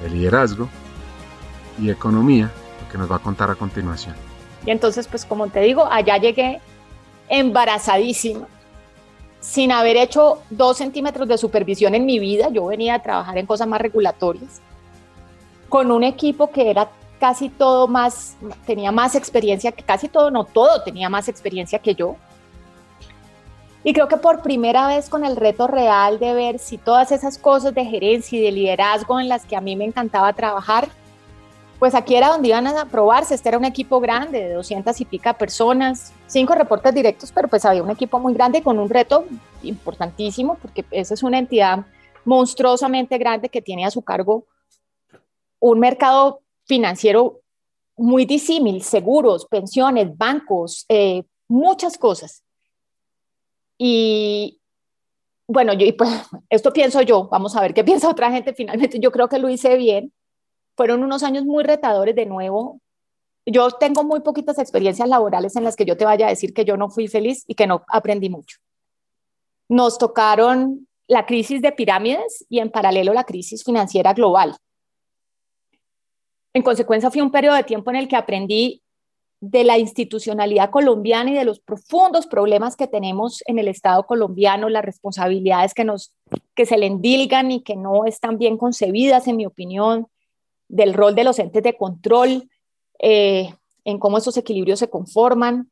[0.02, 0.68] de liderazgo
[1.80, 2.50] y economía,
[2.90, 4.14] que nos va a contar a continuación.
[4.64, 6.60] Y entonces, pues como te digo, allá llegué
[7.28, 8.46] embarazadísima,
[9.40, 12.48] sin haber hecho dos centímetros de supervisión en mi vida.
[12.50, 14.60] Yo venía a trabajar en cosas más regulatorias,
[15.68, 20.44] con un equipo que era casi todo más, tenía más experiencia que casi todo, no
[20.44, 22.16] todo tenía más experiencia que yo.
[23.84, 27.36] Y creo que por primera vez con el reto real de ver si todas esas
[27.36, 30.88] cosas de gerencia y de liderazgo en las que a mí me encantaba trabajar,
[31.78, 33.34] pues aquí era donde iban a probarse.
[33.34, 37.66] Este era un equipo grande de 200 y pica personas, cinco reportes directos, pero pues
[37.66, 39.26] había un equipo muy grande con un reto
[39.62, 41.84] importantísimo, porque esa es una entidad
[42.24, 44.46] monstruosamente grande que tiene a su cargo
[45.60, 47.40] un mercado financiero
[47.96, 52.43] muy disímil, seguros, pensiones, bancos, eh, muchas cosas.
[53.78, 54.60] Y
[55.46, 56.10] bueno, yo, pues,
[56.50, 58.54] esto pienso yo, vamos a ver qué piensa otra gente.
[58.54, 60.12] Finalmente, yo creo que lo hice bien.
[60.76, 62.80] Fueron unos años muy retadores de nuevo.
[63.46, 66.64] Yo tengo muy poquitas experiencias laborales en las que yo te vaya a decir que
[66.64, 68.58] yo no fui feliz y que no aprendí mucho.
[69.68, 74.56] Nos tocaron la crisis de pirámides y en paralelo la crisis financiera global.
[76.54, 78.83] En consecuencia, fue un periodo de tiempo en el que aprendí
[79.50, 84.70] de la institucionalidad colombiana y de los profundos problemas que tenemos en el Estado colombiano,
[84.70, 86.14] las responsabilidades que, nos,
[86.54, 90.06] que se le endilgan y que no están bien concebidas, en mi opinión,
[90.68, 92.48] del rol de los entes de control,
[92.98, 93.54] eh,
[93.84, 95.70] en cómo esos equilibrios se conforman,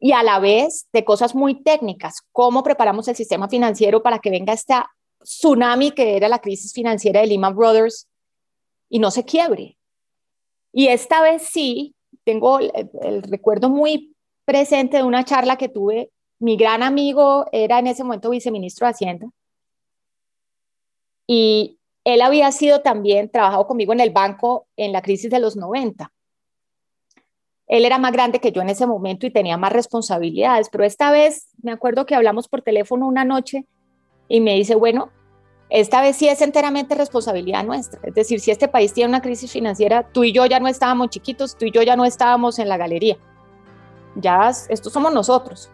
[0.00, 4.30] y a la vez de cosas muy técnicas, cómo preparamos el sistema financiero para que
[4.30, 4.90] venga esta
[5.22, 8.08] tsunami que era la crisis financiera de Lehman Brothers
[8.88, 9.78] y no se quiebre.
[10.72, 16.10] Y esta vez sí, tengo el, recuerdo muy presente de una charla que tuve.
[16.38, 19.28] Mi gran amigo era en ese momento viceministro de Hacienda
[21.26, 25.56] y él había sido también, trabajado conmigo en el banco en la crisis de los
[25.56, 26.12] 90.
[27.68, 31.12] Él era más grande que yo en ese momento y tenía más responsabilidades, pero esta
[31.12, 33.66] vez me acuerdo que hablamos por teléfono una noche
[34.28, 35.10] y me dice, bueno,
[35.74, 37.98] esta vez sí es enteramente responsabilidad nuestra.
[38.04, 41.08] Es decir, si este país tiene una crisis financiera, tú y yo ya no estábamos
[41.08, 43.16] chiquitos, tú y yo ya no estábamos en la galería.
[44.14, 45.70] Ya, estos somos nosotros.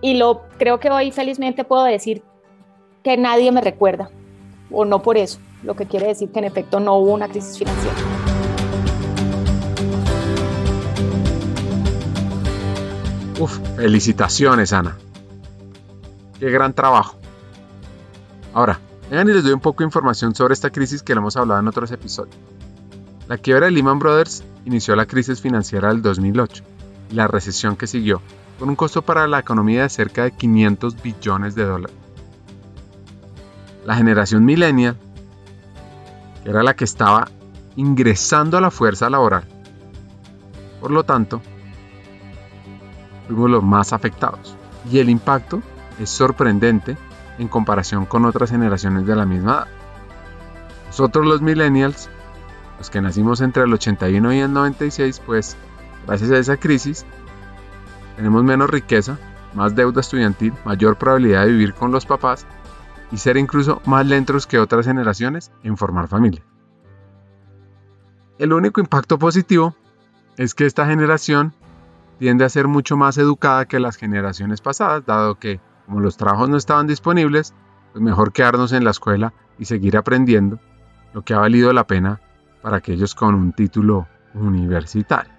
[0.00, 2.24] Y lo creo que hoy felizmente puedo decir
[3.04, 4.10] que nadie me recuerda,
[4.72, 7.58] o no por eso, lo que quiere decir que en efecto no hubo una crisis
[7.58, 7.96] financiera.
[13.38, 14.98] Uf, felicitaciones, Ana.
[16.40, 17.18] Qué gran trabajo.
[18.54, 18.80] Ahora,
[19.10, 21.60] vengan y les doy un poco de información sobre esta crisis que le hemos hablado
[21.60, 22.36] en otros episodios.
[23.28, 26.64] La quiebra de Lehman Brothers inició la crisis financiera del 2008
[27.10, 28.22] y la recesión que siguió,
[28.58, 31.96] con un costo para la economía de cerca de 500 billones de dólares.
[33.84, 34.96] La generación millennial,
[36.42, 37.28] que era la que estaba
[37.76, 39.44] ingresando a la fuerza laboral,
[40.80, 41.40] por lo tanto,
[43.26, 44.54] fuimos los más afectados.
[44.90, 45.60] Y el impacto
[46.00, 46.96] es sorprendente
[47.38, 49.68] en comparación con otras generaciones de la misma edad.
[50.88, 52.08] Nosotros los millennials,
[52.78, 55.56] los que nacimos entre el 81 y el 96, pues
[56.06, 57.06] gracias a esa crisis
[58.16, 59.18] tenemos menos riqueza,
[59.54, 62.46] más deuda estudiantil, mayor probabilidad de vivir con los papás
[63.12, 66.42] y ser incluso más lentos que otras generaciones en formar familia.
[68.38, 69.74] El único impacto positivo
[70.36, 71.52] es que esta generación
[72.18, 76.50] tiende a ser mucho más educada que las generaciones pasadas, dado que como los trabajos
[76.50, 77.54] no estaban disponibles,
[77.92, 80.58] pues mejor quedarnos en la escuela y seguir aprendiendo,
[81.14, 82.20] lo que ha valido la pena
[82.60, 85.32] para aquellos con un título universitario.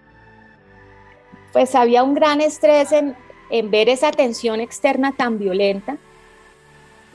[1.53, 3.15] Pues había un gran estrés en,
[3.51, 5.97] en ver esa tensión externa tan violenta,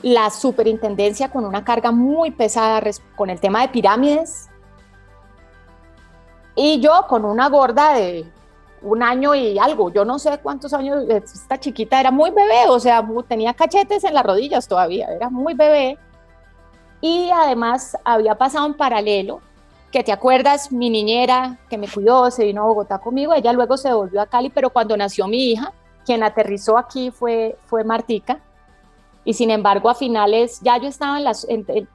[0.01, 2.81] la superintendencia con una carga muy pesada
[3.17, 4.49] con el tema de pirámides,
[6.55, 8.31] y yo con una gorda de
[8.85, 12.79] un año y algo, yo no sé cuántos años, esta chiquita era muy bebé, o
[12.79, 15.97] sea, tenía cachetes en las rodillas todavía, era muy bebé.
[17.01, 19.41] Y además había pasado en paralelo,
[19.91, 23.75] que te acuerdas, mi niñera que me cuidó, se vino a Bogotá conmigo, ella luego
[23.75, 25.73] se volvió a Cali, pero cuando nació mi hija,
[26.05, 28.39] quien aterrizó aquí fue, fue Martica.
[29.27, 31.33] Y sin embargo, a finales, ya yo estaba en la,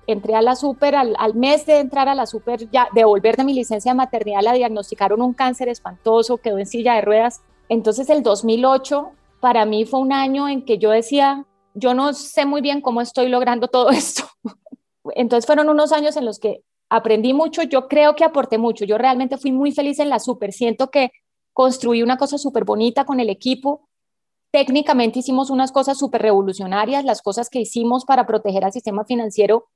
[0.09, 3.45] entré a la super, al, mes de entrar a la super, ya de volver de
[3.45, 7.41] mi licencia de maternidad, la diagnosticaron un cáncer espantoso, quedó en silla de ruedas.
[7.69, 12.47] Entonces el 2008 para mí fue un año en que yo decía, yo no sé
[12.47, 14.25] muy bien cómo estoy logrando todo esto.
[15.15, 18.99] Entonces fueron unos años en los que aprendí mucho, yo creo que aporté mucho, yo
[18.99, 21.13] realmente fui muy feliz en la super, siento que
[21.53, 23.89] construí una cosa súper bonita con el equipo,
[24.51, 29.67] técnicamente hicimos unas cosas súper revolucionarias, las cosas que hicimos para proteger al sistema financiero.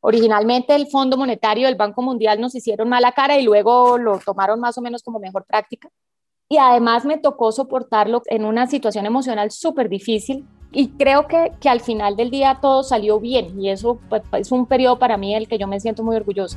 [0.00, 4.60] Originalmente el Fondo Monetario del Banco Mundial nos hicieron mala cara y luego lo tomaron
[4.60, 5.90] más o menos como mejor práctica.
[6.48, 11.68] Y además me tocó soportarlo en una situación emocional súper difícil y creo que, que,
[11.68, 15.34] al final del día todo salió bien y eso pues, es un periodo para mí
[15.34, 16.56] del que yo me siento muy orgullosa.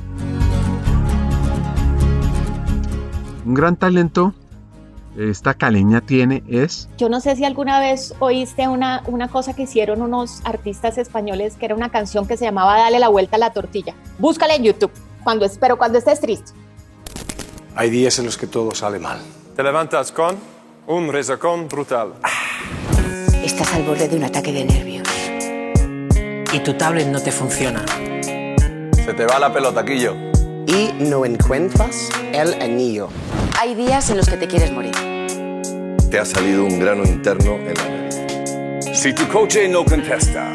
[3.44, 4.32] Un gran talento
[5.18, 6.88] esta caleña tiene es...
[6.98, 11.56] Yo no sé si alguna vez oíste una, una cosa que hicieron unos artistas españoles,
[11.56, 13.94] que era una canción que se llamaba Dale la vuelta a la tortilla.
[14.18, 14.90] Búscala en YouTube,
[15.22, 16.52] cuando, pero cuando estés triste.
[17.76, 19.18] Hay días en los que todo sale mal.
[19.56, 20.36] Te levantas con
[20.86, 22.14] un resacón brutal.
[23.44, 25.08] Estás al borde de un ataque de nervios.
[26.52, 27.84] Y tu tablet no te funciona.
[28.24, 30.14] Se te va la pelota, Quillo.
[30.66, 33.08] Y no encuentras el anillo.
[33.56, 34.92] Hay días en los que te quieres morir.
[36.10, 38.90] Te ha salido un grano interno en la nariz.
[38.92, 40.54] Si tu coche no contesta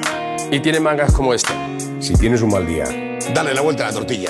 [0.52, 1.54] y tiene mangas como esta,
[2.00, 2.86] si tienes un mal día,
[3.34, 4.30] dale la vuelta a la tortilla.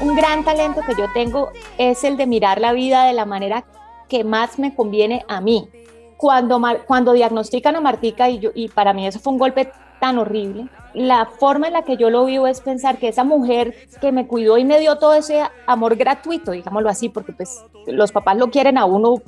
[0.00, 3.26] Un, un, gran talento que yo tengo es el de mirar la vida de la
[3.26, 3.64] manera
[4.08, 5.68] que más me conviene a mí.
[6.16, 9.70] Cuando, cuando diagnostican a Martica, y, yo, y para mí eso fue un golpe
[10.02, 13.72] tan horrible, la forma en la que yo lo vivo es pensar que esa mujer
[14.00, 18.10] que me cuidó y me dio todo ese amor gratuito, digámoslo así, porque pues los
[18.10, 19.22] papás lo quieren a uno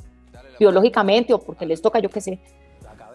[0.59, 2.39] biológicamente o porque les toca, yo qué sé,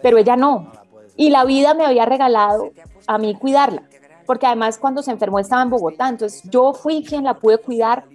[0.01, 0.71] pero ella no.
[1.15, 2.71] Y la vida me había regalado
[3.05, 3.83] a mí cuidarla,
[4.25, 8.05] porque además cuando se enfermó estaba en Bogotá, entonces yo fui quien la pude cuidar.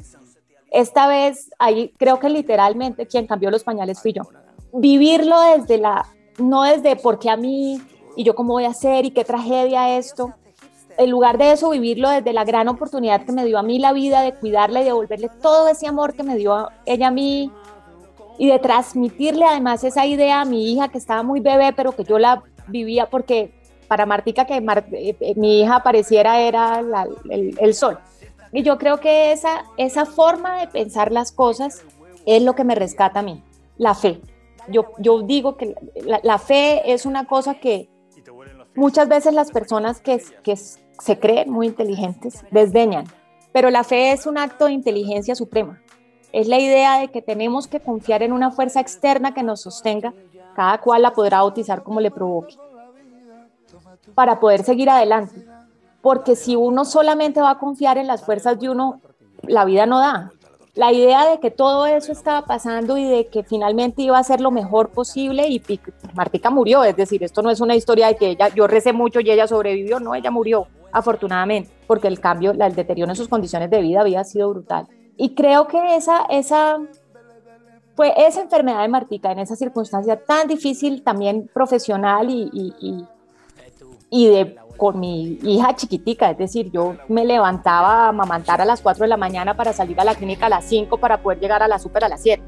[0.73, 4.23] Esta vez, ahí creo que literalmente quien cambió los pañales fui yo.
[4.73, 6.05] Vivirlo desde la,
[6.39, 7.81] no desde porque a mí
[8.17, 10.33] y yo cómo voy a hacer y qué tragedia esto.
[10.99, 13.93] En lugar de eso, vivirlo desde la gran oportunidad que me dio a mí la
[13.93, 17.53] vida de cuidarle y devolverle todo ese amor que me dio ella a mí
[18.39, 22.05] y de transmitirle además esa idea a mi hija que estaba muy bebé, pero que
[22.05, 23.53] yo la vivía porque
[23.89, 26.83] para Martica que eh, eh, mi hija apareciera era
[27.29, 27.99] el, sol.
[28.53, 31.83] Y yo creo que esa, esa forma de pensar las cosas
[32.25, 33.43] es lo que me rescata a mí,
[33.77, 34.21] la fe.
[34.69, 35.75] Yo, yo digo que
[36.23, 37.89] la fe es una cosa que,
[38.77, 40.21] Muchas veces las personas que,
[40.99, 43.05] se creen muy inteligentes desdeñan,
[43.53, 45.81] pero la fe es un acto de inteligencia suprema.
[46.33, 50.13] Es la idea de que tenemos que confiar en una fuerza externa que nos sostenga,
[50.55, 52.57] cada cual la podrá bautizar como le provoque,
[54.15, 55.47] para poder seguir adelante.
[56.03, 59.01] Porque si uno solamente va a confiar en las fuerzas de uno,
[59.43, 60.33] la vida no da
[60.77, 64.43] la idea de que todo eso estaba pasando y de que finalmente iba a ser
[64.43, 65.63] lo mejor posible y
[66.15, 69.21] Martica murió, es decir, esto no es una historia de que ella, yo recé mucho
[69.21, 73.71] y ella sobrevivió, no, ella murió, afortunadamente, porque el cambio, el deterioro en sus condiciones
[73.71, 74.87] de vida había sido brutal.
[75.17, 76.79] Y creo que esa, esa,
[77.95, 83.07] fue esa enfermedad de Martica en esa circunstancia tan difícil, también profesional y, y,
[84.11, 88.81] y, de con mi hija chiquitica, es decir, yo me levantaba a mamantar a las
[88.81, 91.63] 4 de la mañana para salir a la clínica a las 5 para poder llegar
[91.63, 92.43] a la super a las 7.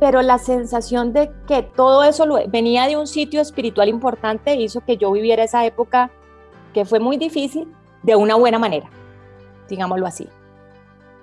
[0.00, 4.96] Pero la sensación de que todo eso venía de un sitio espiritual importante hizo que
[4.96, 6.10] yo viviera esa época
[6.72, 7.66] que fue muy difícil
[8.02, 8.88] de una buena manera,
[9.68, 10.28] digámoslo así.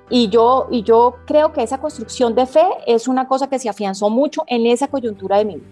[0.09, 3.69] Y yo, y yo creo que esa construcción de fe es una cosa que se
[3.69, 5.67] afianzó mucho en esa coyuntura de mi vida.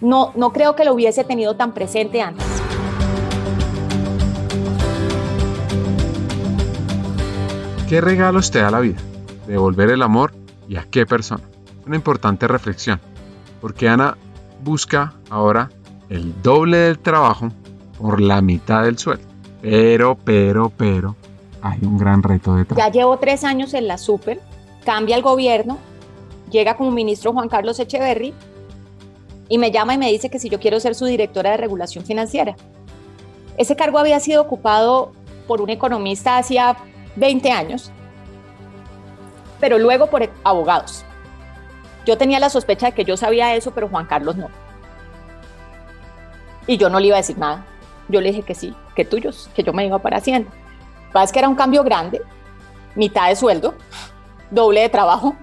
[0.00, 2.44] No, no creo que lo hubiese tenido tan presente antes.
[7.92, 8.96] ¿Qué regalos te da la vida?
[9.46, 10.32] ¿Devolver el amor
[10.66, 11.42] y a qué persona?
[11.86, 12.98] Una importante reflexión,
[13.60, 14.16] porque Ana
[14.64, 15.68] busca ahora
[16.08, 17.50] el doble del trabajo
[18.00, 19.26] por la mitad del sueldo.
[19.60, 21.16] Pero, pero, pero,
[21.60, 22.78] hay un gran reto detrás.
[22.78, 24.40] Ya llevo tres años en la super,
[24.86, 25.76] cambia el gobierno,
[26.50, 28.32] llega como ministro Juan Carlos Echeverry
[29.50, 32.06] y me llama y me dice que si yo quiero ser su directora de regulación
[32.06, 32.56] financiera.
[33.58, 35.12] Ese cargo había sido ocupado
[35.46, 36.78] por un economista hacía
[37.16, 37.90] 20 años,
[39.60, 41.04] pero luego por abogados.
[42.04, 44.48] Yo tenía la sospecha de que yo sabía eso, pero Juan Carlos no.
[46.66, 47.64] Y yo no le iba a decir nada.
[48.08, 50.50] Yo le dije que sí, que tuyos, que yo me iba para Hacienda.
[51.22, 52.22] Es que era un cambio grande,
[52.94, 53.74] mitad de sueldo,
[54.50, 55.36] doble de trabajo.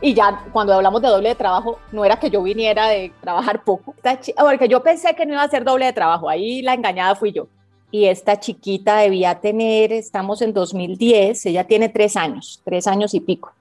[0.00, 3.62] Y ya cuando hablamos de doble de trabajo, no era que yo viniera de trabajar
[3.62, 3.94] poco,
[4.36, 7.32] porque yo pensé que no iba a ser doble de trabajo, ahí la engañada fui
[7.32, 7.46] yo.
[7.92, 13.20] Y esta chiquita debía tener, estamos en 2010, ella tiene tres años, tres años y
[13.20, 13.52] pico.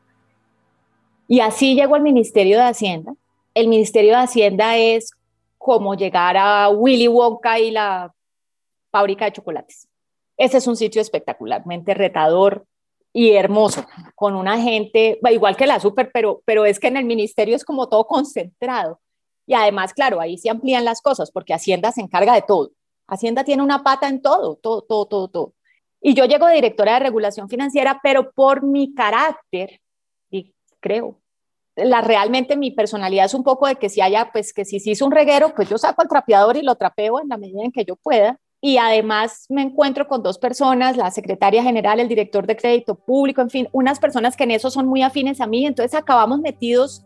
[1.27, 3.13] Y así llegó al Ministerio de Hacienda.
[3.53, 5.11] El Ministerio de Hacienda es
[5.59, 8.11] como llegar a Willy Wonka y la
[8.89, 9.87] fábrica de chocolates.
[10.35, 12.65] Ese es un sitio espectacularmente retador,
[13.13, 17.05] y hermoso, con una gente, igual que la super, pero, pero es que en el
[17.05, 18.99] ministerio es como todo concentrado.
[19.45, 22.71] Y además, claro, ahí se amplían las cosas porque Hacienda se encarga de todo.
[23.11, 25.53] Hacienda tiene una pata en todo, todo, todo, todo, todo.
[26.01, 29.81] Y yo llego de directora de regulación financiera, pero por mi carácter,
[30.31, 31.19] y creo,
[31.75, 34.91] la, realmente mi personalidad es un poco de que si haya, pues que si se
[34.91, 37.73] hizo un reguero, pues yo saco el trapeador y lo trapeo en la medida en
[37.73, 42.47] que yo pueda y además me encuentro con dos personas, la secretaria general, el director
[42.47, 45.65] de crédito público, en fin, unas personas que en eso son muy afines a mí,
[45.65, 47.03] entonces acabamos metidos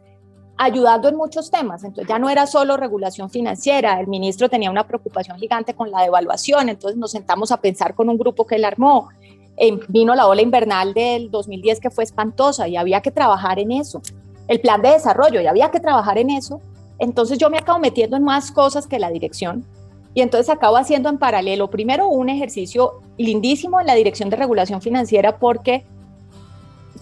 [0.57, 4.87] ayudando en muchos temas, entonces ya no era solo regulación financiera, el ministro tenía una
[4.87, 8.65] preocupación gigante con la devaluación, entonces nos sentamos a pensar con un grupo que él
[8.65, 9.09] armó,
[9.57, 13.71] eh, vino la ola invernal del 2010 que fue espantosa y había que trabajar en
[13.71, 14.01] eso,
[14.47, 16.61] el plan de desarrollo y había que trabajar en eso,
[16.99, 19.65] entonces yo me acabo metiendo en más cosas que la dirección
[20.13, 24.81] y entonces acabo haciendo en paralelo, primero, un ejercicio lindísimo en la Dirección de Regulación
[24.81, 25.85] Financiera porque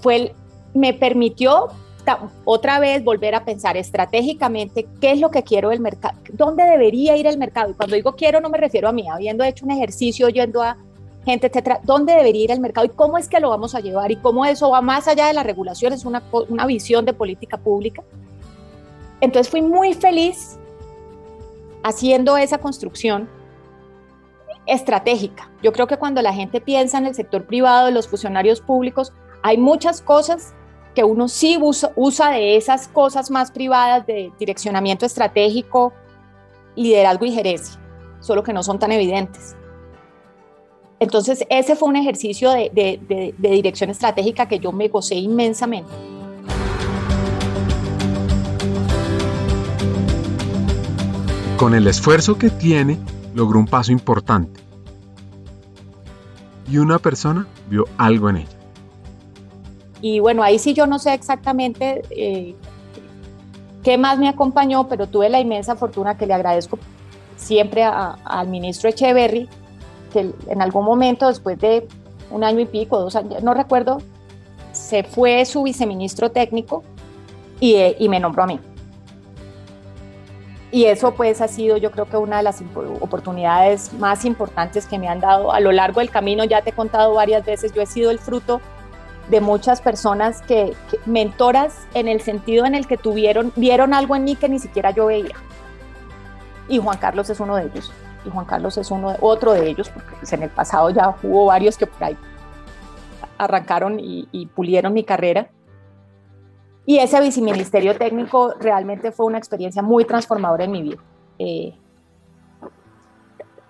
[0.02, 0.34] fue
[0.74, 1.68] me permitió
[2.46, 7.16] otra vez volver a pensar estratégicamente qué es lo que quiero del mercado, dónde debería
[7.16, 7.72] ir el mercado.
[7.72, 10.78] Y cuando digo quiero no me refiero a mí, habiendo hecho un ejercicio, yendo a
[11.26, 14.12] gente, etcétera, dónde debería ir el mercado y cómo es que lo vamos a llevar
[14.12, 17.58] y cómo eso va más allá de la regulación, es una, una visión de política
[17.58, 18.04] pública.
[19.22, 20.58] Entonces fui muy feliz
[21.84, 23.30] haciendo esa construcción
[24.66, 25.50] estratégica.
[25.62, 29.14] Yo creo que cuando la gente piensa en el sector privado, en los funcionarios públicos,
[29.42, 30.54] hay muchas cosas
[30.94, 35.94] que uno sí usa, de esas cosas más privadas de direccionamiento estratégico,
[36.76, 37.80] liderazgo y gerencia,
[38.20, 39.56] solo que no son tan evidentes.
[41.00, 45.92] Entonces, ese fue un ejercicio de, de dirección estratégica que yo me gocé inmensamente.
[51.58, 53.00] Con el esfuerzo que tiene,
[53.34, 54.62] logró un paso importante.
[56.70, 58.63] Y una persona vio algo en ella.
[60.04, 62.56] Y bueno, ahí sí yo no sé exactamente eh,
[63.84, 66.78] qué más me acompañó, pero tuve la inmensa fortuna que le agradezco
[67.38, 69.48] siempre al ministro Echeverry,
[70.12, 71.88] que en algún momento, después de
[72.32, 74.00] un año y pico, dos años, no recuerdo,
[74.74, 76.84] se fue su viceministro técnico
[77.62, 78.60] y, eh, y me nombró a mí.
[80.70, 82.62] Y eso pues ha sido yo creo que una de las
[83.00, 86.44] oportunidades más importantes que me han dado a lo largo del camino.
[86.44, 88.60] Ya te he contado varias veces, yo he sido el fruto
[89.30, 94.24] de muchas personas que, mentoras en el sentido en el que tuvieron, vieron algo en
[94.24, 95.36] mí que ni siquiera yo veía.
[96.68, 97.92] Y Juan Carlos es uno de ellos.
[98.26, 101.46] Y Juan Carlos es uno otro de ellos, porque pues, en el pasado ya hubo
[101.46, 102.18] varios que por ahí
[103.38, 105.50] arrancaron y, y pulieron mi carrera
[106.86, 110.98] y ese viceministerio técnico realmente fue una experiencia muy transformadora en mi vida.
[111.40, 111.74] Eh,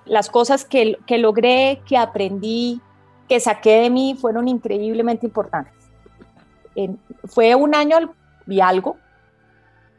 [0.05, 2.81] las cosas que, que, logré, que aprendí,
[3.27, 5.73] que saqué de mí fueron increíblemente importantes.
[7.25, 8.13] fue un año
[8.47, 8.97] y algo,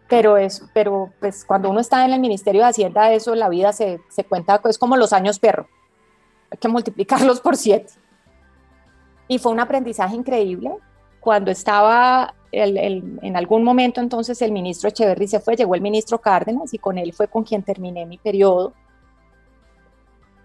[0.09, 3.73] pero, es, pero pues cuando uno está en el Ministerio de Hacienda, eso la vida
[3.73, 5.69] se, se cuenta, es como los años perro,
[6.51, 7.95] hay que multiplicarlos por siete.
[9.27, 10.71] Y fue un aprendizaje increíble.
[11.21, 16.73] Cuando estaba en algún momento entonces el ministro Echeverry se fue, llegó el ministro Cárdenas
[16.73, 18.75] y con él fue con quien terminé mi periodo.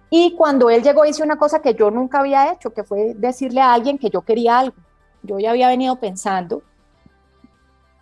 [0.10, 3.62] Y cuando él llegó hice una cosa que yo nunca había hecho, que fue decirle
[3.62, 4.76] a alguien que yo quería algo.
[5.22, 6.64] Yo ya había venido pensando.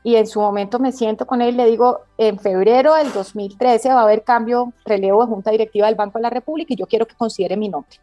[0.03, 3.89] Y en su momento me siento con él y le digo, en febrero del 2013
[3.89, 6.85] va a haber cambio, relevo de junta directiva del Banco de la República y yo
[6.85, 7.97] quiero que considere mi nombre.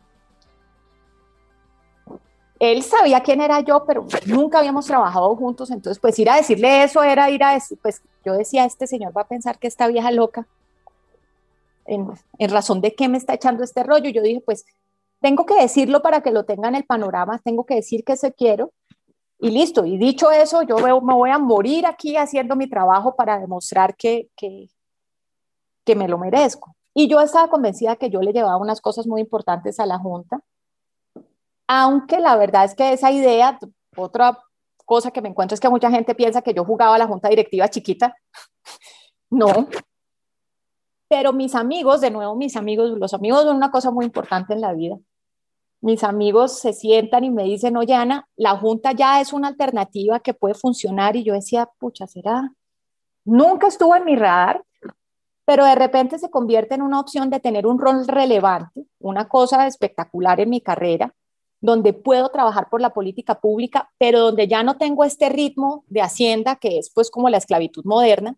[2.59, 6.85] Él sabía quién era yo, pero nunca habíamos trabajado juntos, entonces pues ir a decirle
[6.85, 9.87] eso era ir a decir, pues yo decía, este señor va a pensar que esta
[9.87, 10.47] vieja loca,
[11.87, 14.65] en, razón de qué me está echando este rollo, yo dije, pues
[15.21, 18.33] tengo que decirlo para que lo tenga en el panorama, tengo que decir que se
[18.33, 18.73] quiero,
[19.39, 23.39] y listo, y dicho eso, yo me voy a morir aquí haciendo mi trabajo para
[23.39, 24.69] demostrar que, que,
[25.85, 26.77] que me lo merezco.
[26.95, 30.41] Y yo estaba convencida que yo le llevaba unas cosas muy importantes a la Junta,
[31.67, 33.59] aunque la verdad es que esa idea,
[33.97, 34.39] otra
[34.85, 37.29] cosa que me encuentro es que mucha gente piensa que yo jugaba a la junta
[37.29, 38.17] directiva chiquita.
[39.31, 39.69] No.
[41.09, 44.61] Pero mis amigos, de nuevo, mis amigos, los amigos son una cosa muy importante en
[44.61, 44.99] la vida.
[45.81, 50.21] Mis amigos se sientan y me dicen, oye, Ana, la junta ya es una alternativa
[50.21, 51.17] que puede funcionar.
[51.17, 52.53] Y yo decía, pucha, ¿será?
[53.25, 54.65] Nunca estuvo en mi radar,
[55.45, 59.67] pero de repente se convierte en una opción de tener un rol relevante, una cosa
[59.67, 61.15] espectacular en mi carrera
[61.65, 66.03] donde puedo trabajar por la política pública, pero donde ya no tengo este ritmo de
[66.03, 68.37] hacienda que es pues como la esclavitud moderna.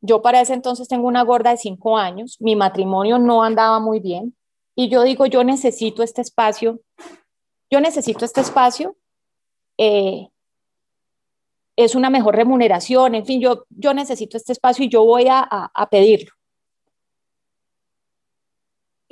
[0.00, 4.00] Yo para ese entonces tengo una gorda de cinco años, mi matrimonio no andaba muy
[4.00, 4.34] bien
[4.74, 6.80] y yo digo, yo necesito este espacio,
[7.70, 8.96] yo necesito este espacio,
[9.76, 10.28] eh,
[11.76, 15.40] es una mejor remuneración, en fin, yo, yo necesito este espacio y yo voy a,
[15.40, 16.32] a pedirlo.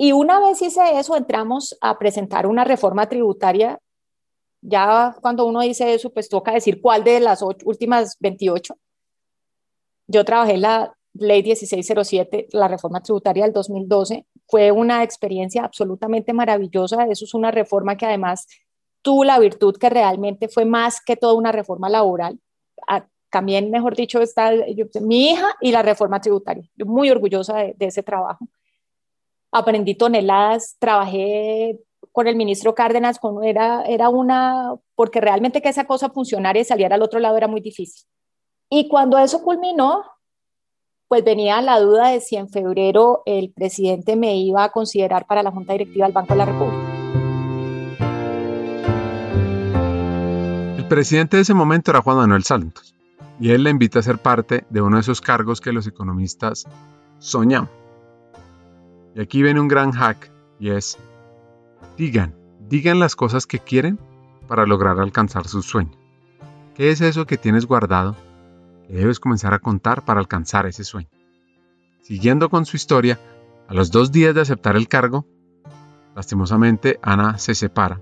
[0.01, 3.79] Y una vez hice eso, entramos a presentar una reforma tributaria.
[4.61, 8.75] Ya cuando uno dice eso, pues toca decir cuál de las últimas 28.
[10.09, 14.25] Yo trabajé la ley 1607, la reforma tributaria del 2012.
[14.47, 17.05] Fue una experiencia absolutamente maravillosa.
[17.05, 18.47] Eso es una reforma que además
[19.01, 22.39] tuvo la virtud que realmente fue más que toda una reforma laboral.
[22.87, 24.51] Ah, también, mejor dicho, está
[25.01, 26.67] mi hija y la reforma tributaria.
[26.75, 28.47] Yo muy orgullosa de ese trabajo
[29.51, 31.79] aprendí toneladas, trabajé
[32.11, 36.63] con el ministro Cárdenas, con, era, era una, porque realmente que esa cosa funcionara y
[36.63, 38.07] saliera al otro lado era muy difícil.
[38.69, 40.03] Y cuando eso culminó,
[41.07, 45.41] pues venía la duda de si en febrero el presidente me iba a considerar para
[45.41, 46.83] la Junta Directiva del Banco de la República.
[50.77, 52.93] El presidente de ese momento era Juan Manuel Santos,
[53.39, 56.65] y él le invita a ser parte de uno de esos cargos que los economistas
[57.17, 57.69] soñamos
[59.15, 60.97] y aquí viene un gran hack y es,
[61.97, 62.35] digan,
[62.69, 63.99] digan las cosas que quieren
[64.47, 65.97] para lograr alcanzar sus sueños.
[66.75, 68.15] ¿Qué es eso que tienes guardado
[68.93, 71.09] debes comenzar a contar para alcanzar ese sueño?
[72.01, 73.19] Siguiendo con su historia,
[73.67, 75.25] a los dos días de aceptar el cargo,
[76.15, 78.01] lastimosamente Ana se separa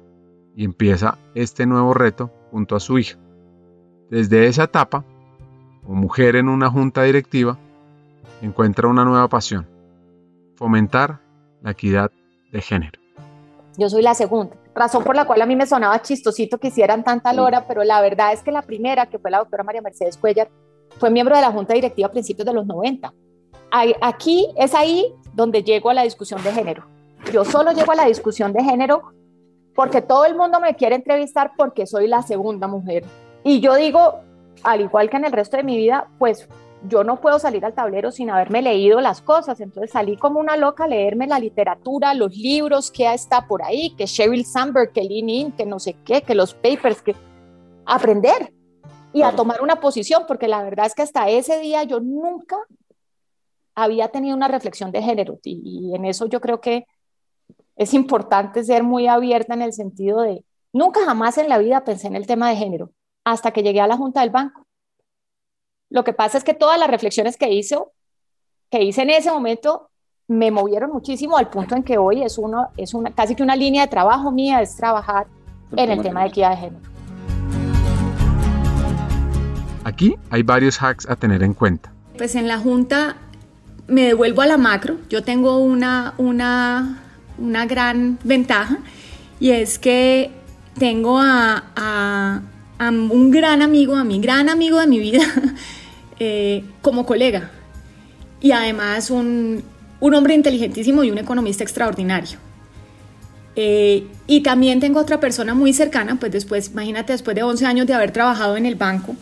[0.55, 3.17] y empieza este nuevo reto junto a su hija.
[4.09, 5.03] Desde esa etapa,
[5.83, 7.57] como mujer en una junta directiva,
[8.41, 9.67] encuentra una nueva pasión,
[10.55, 11.19] fomentar
[11.61, 12.11] la equidad
[12.51, 12.99] de género.
[13.77, 17.03] Yo soy la segunda, razón por la cual a mí me sonaba chistosito que hicieran
[17.03, 20.17] tanta lora, pero la verdad es que la primera, que fue la doctora María Mercedes
[20.17, 20.49] Cuellar,
[20.99, 23.13] fue miembro de la Junta Directiva a principios de los 90.
[24.01, 26.85] Aquí es ahí donde llego a la discusión de género.
[27.31, 29.13] Yo solo llego a la discusión de género
[29.75, 33.03] porque todo el mundo me quiere entrevistar porque soy la segunda mujer.
[33.43, 34.15] Y yo digo,
[34.63, 36.47] al igual que en el resto de mi vida, pues
[36.87, 40.57] yo no puedo salir al tablero sin haberme leído las cosas, entonces salí como una
[40.57, 45.03] loca a leerme la literatura, los libros que está por ahí, que Sheryl Sandberg, que
[45.03, 47.15] Lean que no sé qué, que los papers, que
[47.85, 48.53] aprender
[49.17, 52.57] y a tomar una posición, porque la verdad es que hasta ese día yo nunca
[53.73, 56.85] había tenido una reflexión de género y, y en eso yo creo que
[57.75, 62.07] es importante ser muy abierta en el sentido de, nunca jamás en la vida pensé
[62.07, 62.91] en el tema de género,
[63.23, 64.67] hasta que llegué a la Junta del Banco.
[65.89, 67.93] Lo que pasa es que todas las reflexiones que hizo,
[68.69, 69.89] que hice en ese momento,
[70.27, 73.55] me movieron muchísimo al punto en que hoy es uno, es una, casi que una
[73.55, 75.27] línea de trabajo mía, es trabajar
[75.75, 76.96] en el tema de equidad de género.
[79.87, 81.91] Aquí hay varios hacks a tener en cuenta.
[82.17, 83.17] Pues en la Junta
[83.87, 84.97] me devuelvo a la macro.
[85.09, 87.03] Yo tengo una, una,
[87.37, 88.79] una gran ventaja
[89.39, 90.31] y es que
[90.77, 92.41] tengo a
[92.79, 95.23] a un gran amigo, a mi gran amigo de mi vida,
[96.19, 97.51] eh, como colega.
[98.39, 99.63] Y además un,
[99.99, 102.37] un, hombre inteligentísimo y un economista extraordinario.
[103.55, 107.87] Eh, y también tengo otra persona muy cercana, pues después, imagínate, después de 11 años
[107.87, 109.15] de haber trabajado en el banco,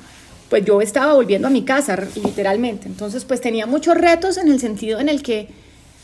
[0.50, 2.88] pues yo estaba volviendo a mi casa, literalmente.
[2.88, 5.50] Entonces, pues tenía muchos retos en el sentido en el que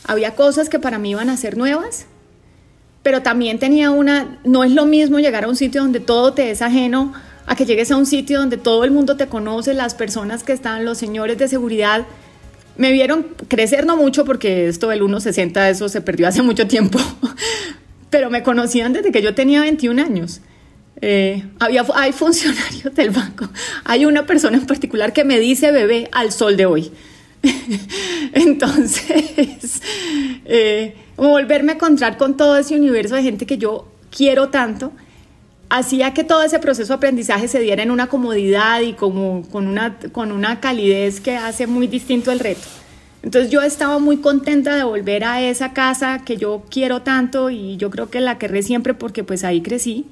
[0.04, 2.06] había cosas que para mí iban a ser nuevas,
[3.02, 6.50] pero también tenía una, no es lo mismo llegar a un sitio donde todo te
[6.50, 7.12] es ajeno
[7.46, 10.52] a que llegues a un sitio donde todo el mundo te conoce, las personas que
[10.52, 12.06] están, los señores de seguridad,
[12.76, 16.98] me vieron crecer no mucho porque esto del 1.60, eso se perdió hace mucho tiempo,
[18.10, 20.40] pero me conocían desde que yo tenía 21 años.
[21.04, 23.48] Eh, había, hay funcionarios del banco,
[23.84, 26.92] hay una persona en particular que me dice bebé al sol de hoy.
[28.32, 29.82] Entonces,
[30.44, 34.92] eh, volverme a encontrar con todo ese universo de gente que yo quiero tanto
[35.72, 39.66] hacía que todo ese proceso de aprendizaje se diera en una comodidad y como con
[39.66, 42.68] una, con una calidez que hace muy distinto el reto.
[43.22, 47.78] Entonces yo estaba muy contenta de volver a esa casa que yo quiero tanto y
[47.78, 50.06] yo creo que la querré siempre porque pues ahí crecí.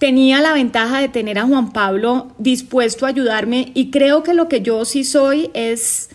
[0.00, 4.48] Tenía la ventaja de tener a Juan Pablo dispuesto a ayudarme y creo que lo
[4.48, 6.08] que yo sí soy es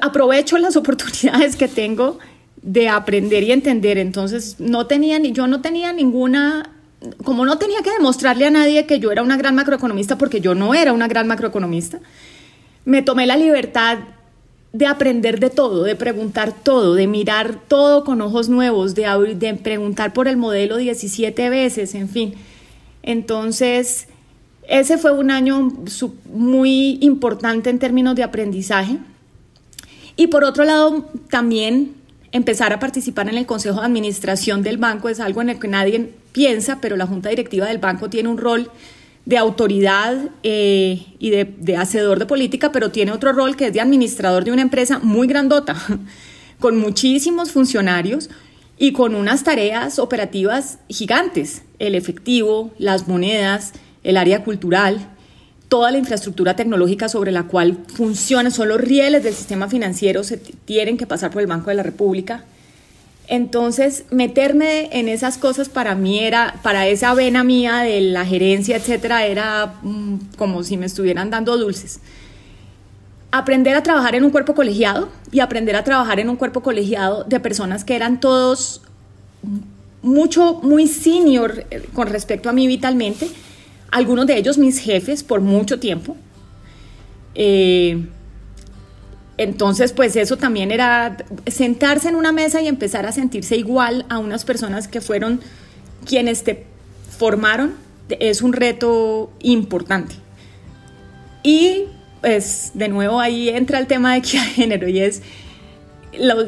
[0.00, 2.18] aprovecho las oportunidades que tengo
[2.62, 3.98] de aprender y entender.
[3.98, 6.70] Entonces, no tenía ni yo no tenía ninguna
[7.24, 10.54] como no tenía que demostrarle a nadie que yo era una gran macroeconomista porque yo
[10.54, 12.00] no era una gran macroeconomista,
[12.84, 13.98] me tomé la libertad
[14.72, 19.04] de aprender de todo, de preguntar todo, de mirar todo con ojos nuevos, de,
[19.36, 22.34] de preguntar por el modelo 17 veces, en fin.
[23.02, 24.06] Entonces,
[24.68, 25.72] ese fue un año
[26.32, 28.98] muy importante en términos de aprendizaje.
[30.16, 31.94] Y por otro lado, también
[32.30, 35.66] empezar a participar en el Consejo de Administración del banco es algo en el que
[35.66, 38.70] nadie piensa, pero la Junta Directiva del banco tiene un rol
[39.26, 43.72] de autoridad eh, y de, de, hacedor de política, pero tiene otro rol que es
[43.72, 45.76] de administrador de una empresa muy grandota,
[46.58, 48.30] con muchísimos funcionarios
[48.78, 55.06] y con unas tareas operativas gigantes, el efectivo, las monedas, el área cultural
[55.70, 60.36] toda la infraestructura tecnológica sobre la cual funciona, son los rieles del sistema financiero, se
[60.36, 62.44] tienen que pasar por el Banco de la República.
[63.30, 68.76] Entonces, meterme en esas cosas para mí era, para esa vena mía de la gerencia,
[68.76, 72.00] etcétera, era mm, como si me estuvieran dando dulces.
[73.30, 77.22] Aprender a trabajar en un cuerpo colegiado y aprender a trabajar en un cuerpo colegiado
[77.22, 78.82] de personas que eran todos
[80.02, 83.28] mucho, muy senior eh, con respecto a mí vitalmente,
[83.92, 86.16] algunos de ellos mis jefes por mucho tiempo.
[87.36, 88.08] Eh,
[89.40, 91.16] entonces, pues eso también era
[91.46, 95.40] sentarse en una mesa y empezar a sentirse igual a unas personas que fueron
[96.04, 96.66] quienes te
[97.16, 97.72] formaron,
[98.10, 100.14] es un reto importante.
[101.42, 101.84] Y
[102.20, 105.22] pues de nuevo ahí entra el tema de equidad de género y es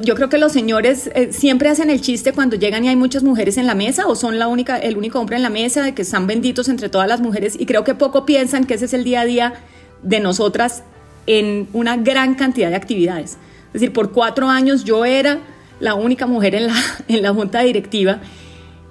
[0.02, 3.22] yo creo que los señores eh, siempre hacen el chiste cuando llegan y hay muchas
[3.22, 5.94] mujeres en la mesa o son la única, el único hombre en la mesa, de
[5.94, 8.92] que están benditos entre todas las mujeres y creo que poco piensan que ese es
[8.92, 9.54] el día a día
[10.02, 10.82] de nosotras
[11.26, 13.38] en una gran cantidad de actividades.
[13.68, 15.38] Es decir, por cuatro años yo era
[15.80, 16.76] la única mujer en la,
[17.08, 18.20] en la junta directiva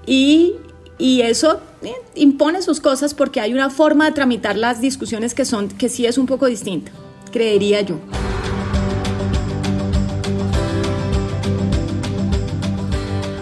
[0.06, 0.56] y,
[0.98, 5.46] y eso eh, impone sus cosas porque hay una forma de tramitar las discusiones que,
[5.46, 6.92] son, que sí es un poco distinta,
[7.32, 8.00] creería yo.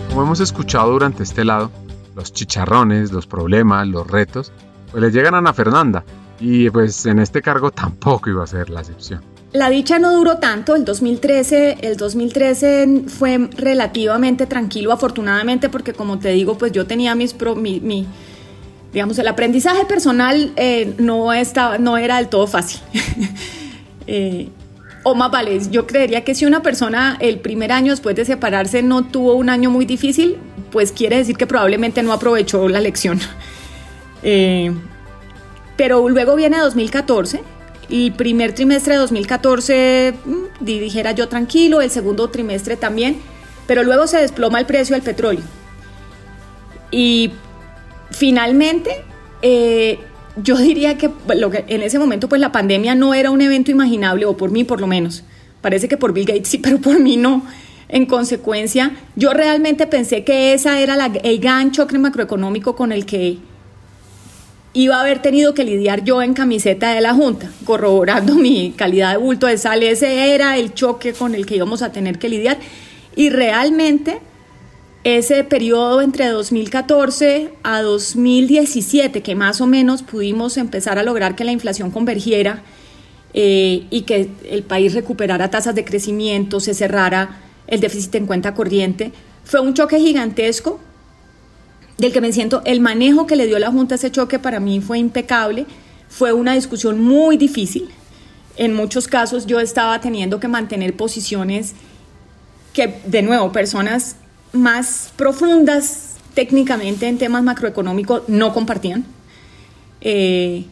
[0.10, 1.72] Como hemos escuchado durante este lado,
[2.16, 4.52] los chicharrones, los problemas, los retos,
[4.92, 6.04] pues le llegan a Ana Fernanda
[6.40, 9.22] y pues en este cargo tampoco iba a ser la excepción.
[9.52, 16.20] La dicha no duró tanto, el 2013, el 2013 fue relativamente tranquilo afortunadamente porque como
[16.20, 18.06] te digo, pues yo tenía mis mi,
[18.94, 22.80] digamos, el aprendizaje personal eh, no, estaba, no era del todo fácil.
[24.08, 24.50] eh,
[25.02, 28.84] o más vale, yo creería que si una persona el primer año después de separarse
[28.84, 30.38] no tuvo un año muy difícil,
[30.72, 33.20] pues quiere decir que probablemente no aprovechó la lección.
[34.22, 34.74] Eh,
[35.80, 37.40] pero luego viene 2014,
[37.90, 43.16] el primer trimestre de 2014 mm, dijera yo tranquilo, el segundo trimestre también,
[43.66, 45.40] pero luego se desploma el precio del petróleo.
[46.92, 47.32] Y
[48.12, 49.06] finalmente
[49.42, 50.00] eh,
[50.36, 53.72] yo diría que, lo que en ese momento pues la pandemia no era un evento
[53.72, 55.24] imaginable, o por mí por lo menos.
[55.62, 57.46] Parece que por Bill Gates sí, pero por mí no.
[57.88, 63.38] En consecuencia, yo realmente pensé que esa era la, el gancho macroeconómico con el que
[64.84, 69.12] iba a haber tenido que lidiar yo en camiseta de la Junta, corroborando mi calidad
[69.12, 69.84] de bulto de sal.
[69.84, 72.58] Ese era el choque con el que íbamos a tener que lidiar.
[73.16, 74.20] Y realmente
[75.04, 81.44] ese periodo entre 2014 a 2017, que más o menos pudimos empezar a lograr que
[81.44, 82.64] la inflación convergiera
[83.34, 88.54] eh, y que el país recuperara tasas de crecimiento, se cerrara el déficit en cuenta
[88.54, 89.12] corriente,
[89.44, 90.80] fue un choque gigantesco
[92.00, 94.60] del que me siento, el manejo que le dio la Junta a ese choque para
[94.60, 95.66] mí fue impecable,
[96.10, 97.90] fue una discusión muy difícil,
[98.58, 101.76] en muchos casos yo estaba teniendo que mantener posiciones
[102.74, 104.16] que, de nuevo, personas
[104.52, 109.06] más profundas técnicamente en temas macroeconómicos no compartían.
[110.02, 110.66] Eh,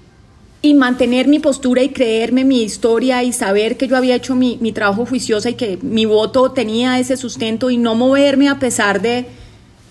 [0.61, 4.57] y mantener mi postura y creerme mi historia y saber que yo había hecho mi,
[4.73, 9.27] trabajo juiciosa y que mi voto tenía ese sustento y no moverme a pesar de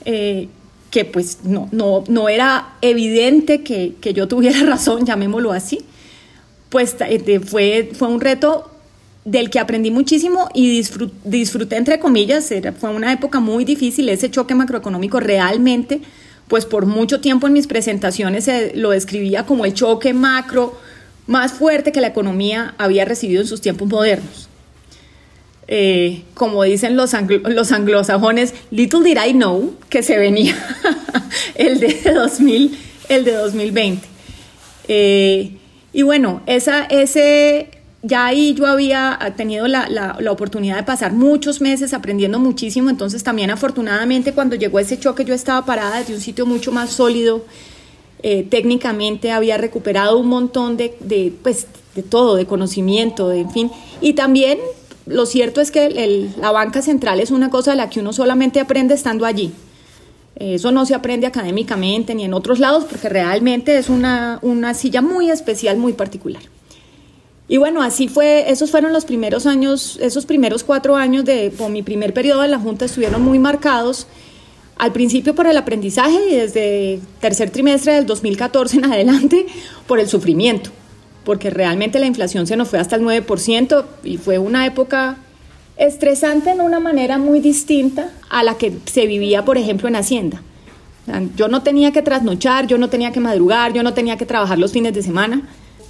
[0.04, 0.48] eh,
[0.96, 5.80] que pues no, no, no era evidente que, que, yo tuviera razón, llamémoslo así,
[6.70, 8.70] pues eh, fue, fue un reto
[9.26, 10.70] del que aprendí muchísimo y
[11.24, 16.00] disfruté, entre comillas, fue una época muy difícil, ese choque macroeconómico realmente,
[16.48, 20.78] pues por mucho tiempo en mis presentaciones lo describía como el choque macro
[21.26, 24.45] más fuerte que la economía había recibido en sus tiempos modernos.
[25.68, 27.12] Eh, como dicen los,
[27.44, 30.54] los anglosajones, little did I know que se venía
[31.56, 34.06] el de 2000 el de 2020.
[34.88, 35.52] Eh,
[35.92, 37.70] y bueno, esa, ese,
[38.02, 43.22] ya ahí yo había tenido la, la, oportunidad de pasar muchos meses aprendiendo muchísimo, entonces
[43.22, 47.44] también afortunadamente cuando llegó ese choque yo estaba parada desde un sitio mucho más sólido,
[48.22, 53.50] eh, técnicamente había recuperado un montón de, de, pues, de todo, de conocimiento, de, en
[53.50, 54.58] fin, y también
[55.06, 58.60] lo cierto es que la banca central es una cosa de la que uno solamente
[58.60, 59.52] aprende estando allí.
[60.34, 64.40] Eso no se aprende académicamente ni en otros lados porque realmente es una,
[64.74, 66.42] silla muy especial, muy particular.
[67.48, 71.82] Y bueno, así fue, esos fueron los primeros años, esos primeros cuatro años de mi
[71.82, 74.08] primer periodo de la Junta estuvieron muy marcados,
[74.76, 79.46] al principio por el aprendizaje y desde tercer trimestre del 2014 en adelante
[79.86, 80.70] por el sufrimiento,
[81.26, 85.16] porque realmente la inflación se nos fue hasta el 9% y fue una época
[85.76, 90.40] estresante en una manera muy distinta a la que se vivía, por ejemplo, en Hacienda.
[91.34, 94.60] Yo no tenía que trasnochar, yo no tenía que madrugar, yo no tenía que trabajar
[94.60, 95.42] los fines de semana,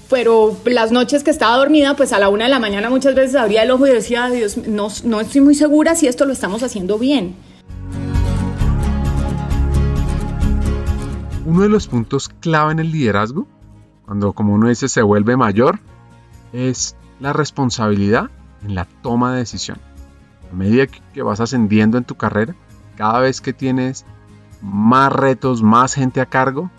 [0.08, 3.36] pero las noches que estaba dormida, pues a la una de la mañana muchas veces
[3.36, 6.62] abría el ojo y decía, Dios, no, no estoy muy segura si esto lo estamos
[6.62, 7.36] haciendo bien.
[11.44, 13.46] Uno de los puntos clave en el liderazgo,
[14.06, 15.80] cuando como uno dice se vuelve mayor,
[16.52, 18.30] es la responsabilidad
[18.62, 19.78] en la toma de decisión.
[20.50, 22.54] A medida que vas ascendiendo en tu carrera,
[22.96, 24.06] cada vez que tienes
[24.62, 26.70] más retos, más gente a cargo,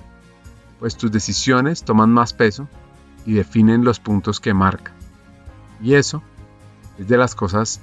[0.79, 2.67] pues tus decisiones toman más peso
[3.25, 4.93] y definen los puntos que marcan.
[5.81, 6.23] Y eso
[6.97, 7.81] es de las cosas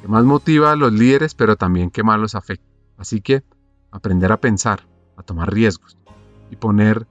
[0.00, 2.66] que más motiva a los líderes, pero también que más los afecta.
[2.96, 3.44] Así que
[3.90, 5.98] aprender a pensar, a tomar riesgos
[6.50, 7.06] y poner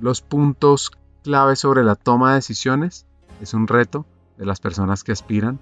[0.00, 0.90] los puntos
[1.22, 3.06] clave sobre la toma de decisiones
[3.40, 5.58] es un reto de las personas que aspiran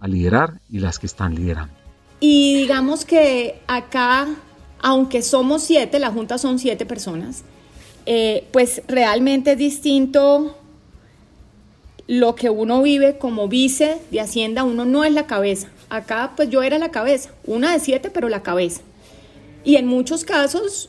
[0.00, 1.74] a liderar y las que están liderando.
[2.20, 4.28] Y digamos que acá,
[4.80, 7.42] aunque somos siete, la Junta son siete personas,
[8.06, 10.56] eh, pues realmente es distinto
[12.06, 15.68] lo que uno vive como vice de Hacienda, uno no es la cabeza.
[15.88, 18.82] Acá pues yo era la cabeza, una de siete, pero la cabeza.
[19.64, 20.88] Y en muchos casos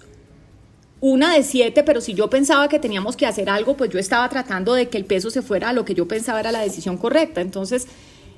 [1.05, 4.29] una de siete, pero si yo pensaba que teníamos que hacer algo, pues yo estaba
[4.29, 6.95] tratando de que el peso se fuera a lo que yo pensaba era la decisión
[6.95, 7.41] correcta.
[7.41, 7.87] Entonces,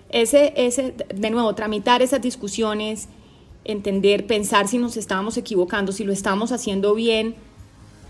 [0.10, 3.08] ese, ese, de nuevo, tramitar esas discusiones,
[3.66, 7.36] entender, pensar si nos estábamos equivocando, si lo estábamos haciendo bien,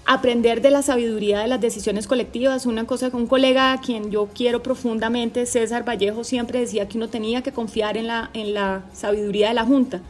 [0.06, 2.66] aprender de la sabiduría de las decisiones colectivas.
[2.66, 6.96] Una cosa que un colega a quien yo quiero profundamente, César Vallejo, siempre decía que
[6.96, 10.02] uno tenía que confiar en la, en la sabiduría de la Junta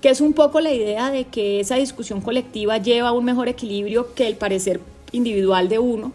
[0.00, 3.48] que es un poco la idea de que esa discusión colectiva lleva a un mejor
[3.48, 4.80] equilibrio que el parecer
[5.12, 6.12] individual de uno.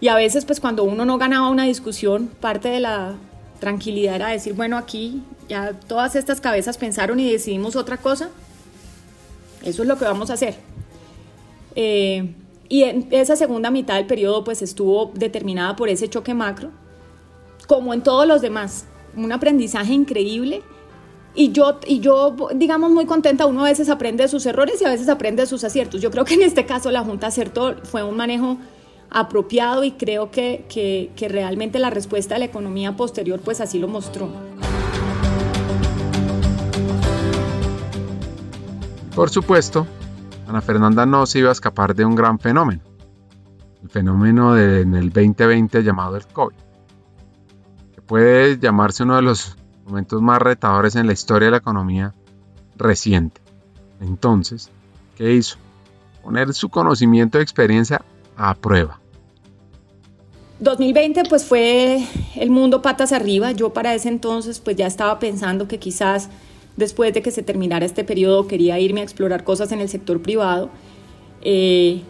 [0.00, 3.14] Y a veces, pues cuando uno no ganaba una discusión, parte de la
[3.58, 8.30] tranquilidad era decir, bueno, aquí ya todas estas cabezas pensaron y decidimos otra cosa,
[9.62, 10.56] eso es lo que vamos a hacer.
[11.76, 12.34] Eh,
[12.68, 16.70] y en esa segunda mitad del periodo, pues estuvo determinada por ese choque macro,
[17.66, 18.86] como en todos los demás,
[19.16, 20.62] un aprendizaje increíble
[21.34, 24.84] y yo, y yo, digamos, muy contenta, uno a veces aprende de sus errores y
[24.84, 26.00] a veces aprende de sus aciertos.
[26.00, 28.58] Yo creo que en este caso la Junta acertó, fue un manejo
[29.10, 33.88] apropiado y creo que, que, realmente la respuesta de la economía posterior pues así lo
[33.88, 34.28] mostró.
[39.14, 39.86] Por supuesto,
[40.46, 42.82] Ana Fernanda no se iba a escapar de un gran fenómeno,
[43.82, 46.54] el fenómeno de, en el 2020 llamado el COVID,
[47.94, 49.56] que puede llamarse uno de los
[49.90, 52.14] momentos más retadores en la historia de la economía
[52.76, 53.40] reciente.
[54.00, 54.70] Entonces,
[55.16, 55.56] ¿qué hizo?
[56.22, 58.02] Poner su conocimiento de experiencia
[58.36, 58.98] a prueba.
[60.60, 63.52] 2020 pues fue el mundo patas arriba.
[63.52, 66.28] Yo para ese entonces pues ya estaba pensando que quizás
[66.76, 70.20] después de que se terminara este periodo quería irme a explorar cosas en el sector
[70.20, 70.70] privado.
[71.42, 72.02] Eh,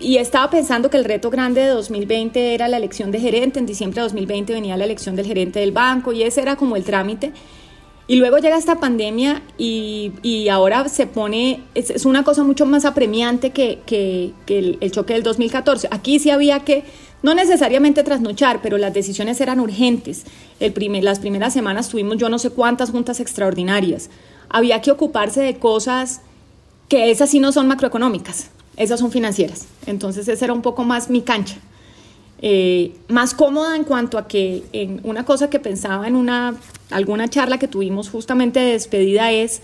[0.00, 3.58] y estaba pensando que el reto grande de 2020 era la elección de gerente.
[3.58, 6.76] En diciembre de 2020 venía la elección del gerente del banco y ese era como
[6.76, 7.32] el trámite.
[8.06, 12.64] Y luego llega esta pandemia y, y ahora se pone, es, es, una cosa mucho
[12.64, 15.88] más apremiante que, que, el, choque del 2014.
[15.90, 16.84] Aquí sí había que,
[17.22, 20.24] no necesariamente trasnochar, pero las decisiones eran urgentes.
[20.58, 24.08] El primer, las primeras semanas tuvimos yo no sé cuántas juntas extraordinarias.
[24.48, 26.22] Había que ocuparse de cosas
[26.88, 29.66] que esas sí no son macroeconómicas esas son financieras.
[29.86, 31.56] Entonces esa era un poco más mi cancha.
[32.40, 36.54] Eh, más cómoda en cuanto a que en una cosa que pensaba en una,
[36.90, 39.60] alguna charla que tuvimos justamente de despedida es,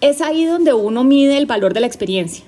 [0.00, 2.44] es ahí donde uno mide el valor de la experiencia.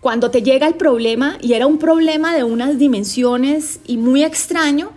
[0.00, 4.90] Cuando te llega el problema, y era un problema de unas dimensiones y muy extraño,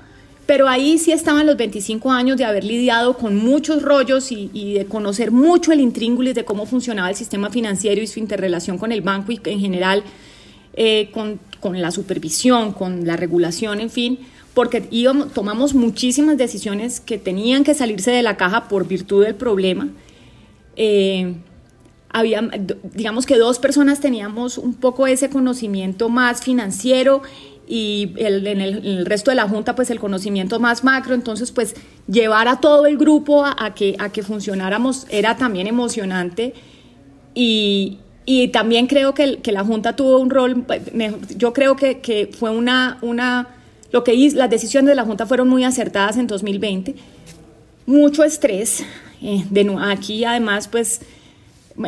[0.50, 4.86] pero ahí sí estaban los 25 años de haber lidiado con muchos rollos y, de
[4.88, 9.02] conocer mucho el intríngulis de cómo funcionaba el sistema financiero y su interrelación con el
[9.02, 10.04] banco y en general
[10.74, 11.40] eh, con,
[11.80, 14.18] la supervisión, con la regulación, en fin,
[14.56, 19.36] porque íbamos, tomamos muchísimas decisiones que tenían que salirse de la caja por virtud del
[19.36, 19.90] problema.
[20.76, 21.36] Eh,
[22.10, 22.42] había,
[22.96, 27.22] digamos que dos personas teníamos un poco ese conocimiento más financiero
[27.72, 31.76] y el, en, el, resto de la junta pues el conocimiento más macro, entonces pues
[32.08, 36.56] llevar a todo el grupo a, que, a que funcionáramos era también emocionante.
[37.36, 40.66] Y, y también creo que, que, la junta tuvo un rol,
[41.38, 43.48] yo creo que, que fue una, una,
[43.92, 46.96] lo que las decisiones de la junta fueron muy acertadas en 2020,
[47.86, 48.84] mucho estrés,
[49.22, 51.02] eh, de, aquí además pues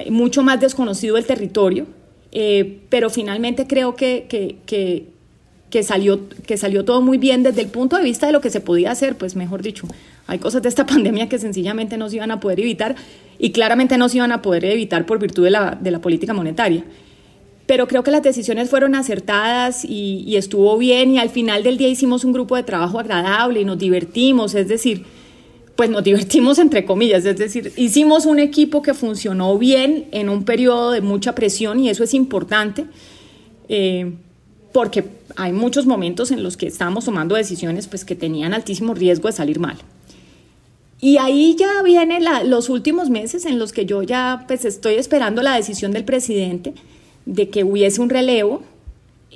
[0.09, 1.87] mucho más desconocido el territorio,
[2.31, 5.09] eh, pero finalmente creo que, que,
[5.71, 8.51] que, salió, que salió todo muy bien desde el punto de vista de lo que
[8.51, 9.87] se podía hacer, pues mejor dicho,
[10.27, 12.95] hay cosas de esta pandemia que sencillamente no se iban a poder evitar
[13.39, 16.33] y claramente no se iban a poder evitar por virtud de la, de la política
[16.33, 16.83] monetaria.
[17.65, 21.87] Pero creo que las decisiones fueron acertadas y, estuvo bien y al final del día
[21.87, 25.05] hicimos un grupo de trabajo agradable y nos divertimos, es decir,
[25.77, 30.43] pues nos divertimos entre comillas, es decir, hicimos un equipo que funcionó bien en un
[30.43, 32.85] periodo de mucha presión y eso es importante,
[33.69, 34.11] eh,
[34.73, 35.05] porque
[35.35, 39.33] hay muchos momentos en los que estábamos tomando decisiones pues, que tenían altísimo riesgo de
[39.33, 39.77] salir mal.
[40.99, 45.41] Y ahí ya vienen los últimos meses en los que yo ya pues, estoy esperando
[45.41, 46.73] la decisión del presidente
[47.25, 48.61] de que hubiese un relevo.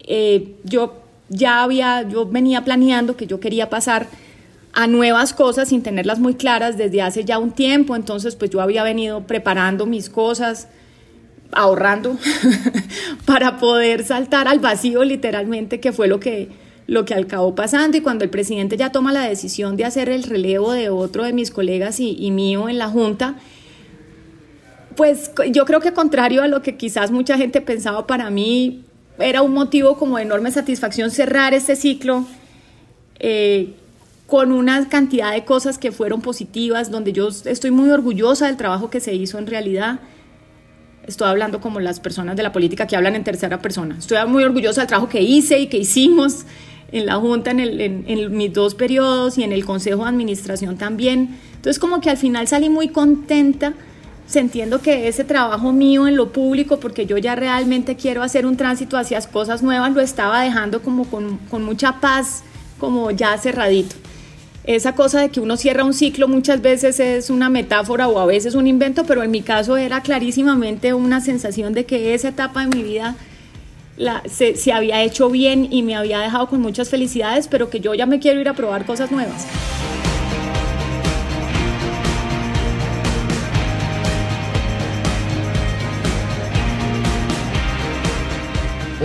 [0.08, 4.08] Eh, yo ya había, yo venía planeando que yo quería pasar
[4.74, 8.62] a nuevas cosas sin tenerlas muy claras desde hace ya un tiempo, entonces pues yo
[8.62, 10.68] había venido preparando mis cosas,
[11.52, 12.18] ahorrando
[13.26, 16.50] para poder saltar al vacío literalmente, que fue lo que,
[16.88, 20.24] lo que acabó pasando y cuando el presidente ya toma la decisión de hacer el
[20.24, 23.36] relevo de otro de mis colegas y, y mío en la Junta,
[24.96, 28.84] pues yo creo que contrario a lo que quizás mucha gente pensaba para mí,
[29.18, 32.26] era un motivo como de enorme satisfacción cerrar este ciclo.
[33.20, 33.74] Eh,
[34.28, 38.90] con una cantidad de cosas que fueron positivas, donde yo estoy muy orgullosa del trabajo
[38.90, 40.00] que se hizo en realidad.
[41.08, 43.96] Estoy hablando como las personas de la política que hablan en tercera persona.
[43.98, 46.46] Estoy muy orgullosa del trabajo que hice y que hicimos
[46.92, 51.38] en la Junta en, en mis dos periodos y en el Consejo de Administración también.
[51.56, 53.74] Entonces como que al final salí muy contenta
[54.28, 58.58] sintiendo que ese trabajo mío en lo público, porque yo ya realmente quiero hacer un
[58.58, 62.44] tránsito hacia cosas nuevas, lo estaba dejando como con, con mucha paz,
[62.80, 63.96] como ya cerradito
[64.68, 68.26] esa cosa de que uno cierra un ciclo muchas veces es una metáfora o a
[68.26, 72.62] veces un invento, pero en mi caso era clarísimamente una sensación de que esa etapa
[72.62, 73.16] de mi vida
[74.26, 77.94] se, se, había hecho bien y me había dejado con muchas felicidades, pero que yo
[77.94, 79.46] ya me quiero ir a probar cosas nuevas.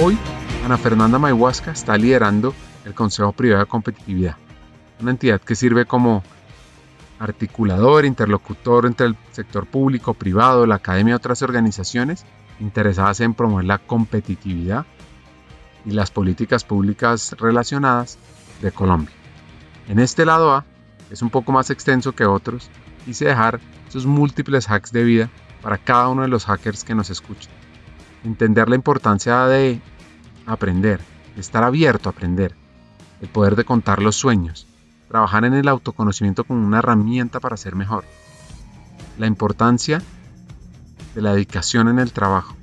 [0.03, 0.17] Hoy,
[0.65, 2.55] Ana Fernanda Mayhuasca está liderando
[2.87, 4.37] el Consejo Privado de Competitividad
[5.01, 6.23] una entidad que sirve como
[7.19, 12.25] articulador, interlocutor entre el sector público, privado, la academia y otras organizaciones
[12.61, 14.87] interesadas en promover la competitividad
[15.85, 18.19] y las políticas públicas relacionadas
[18.63, 19.15] de Colombia.
[19.89, 20.65] En este lado A
[21.11, 22.71] es un poco más extenso que otros,
[23.05, 25.31] quise dejar sus múltiples hacks de vida
[25.63, 27.53] para cada uno de los hackers que nos escuchan.
[28.25, 29.81] Entender la importancia de
[30.47, 31.01] aprender,
[31.35, 32.55] de estar abierto a aprender,
[33.21, 34.67] el poder de contar los sueños,
[35.11, 38.05] trabajar en el autoconocimiento como una herramienta para ser mejor,
[39.19, 40.01] la importancia
[41.17, 42.55] de la dedicación en el trabajo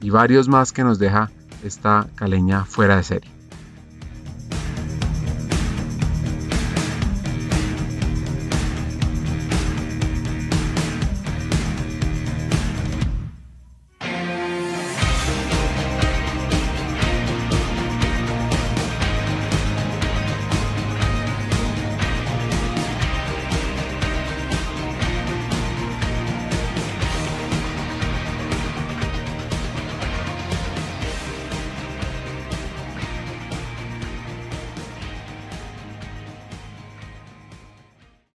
[0.00, 1.30] y varios más que nos deja
[1.62, 3.41] esta caleña fuera de serie.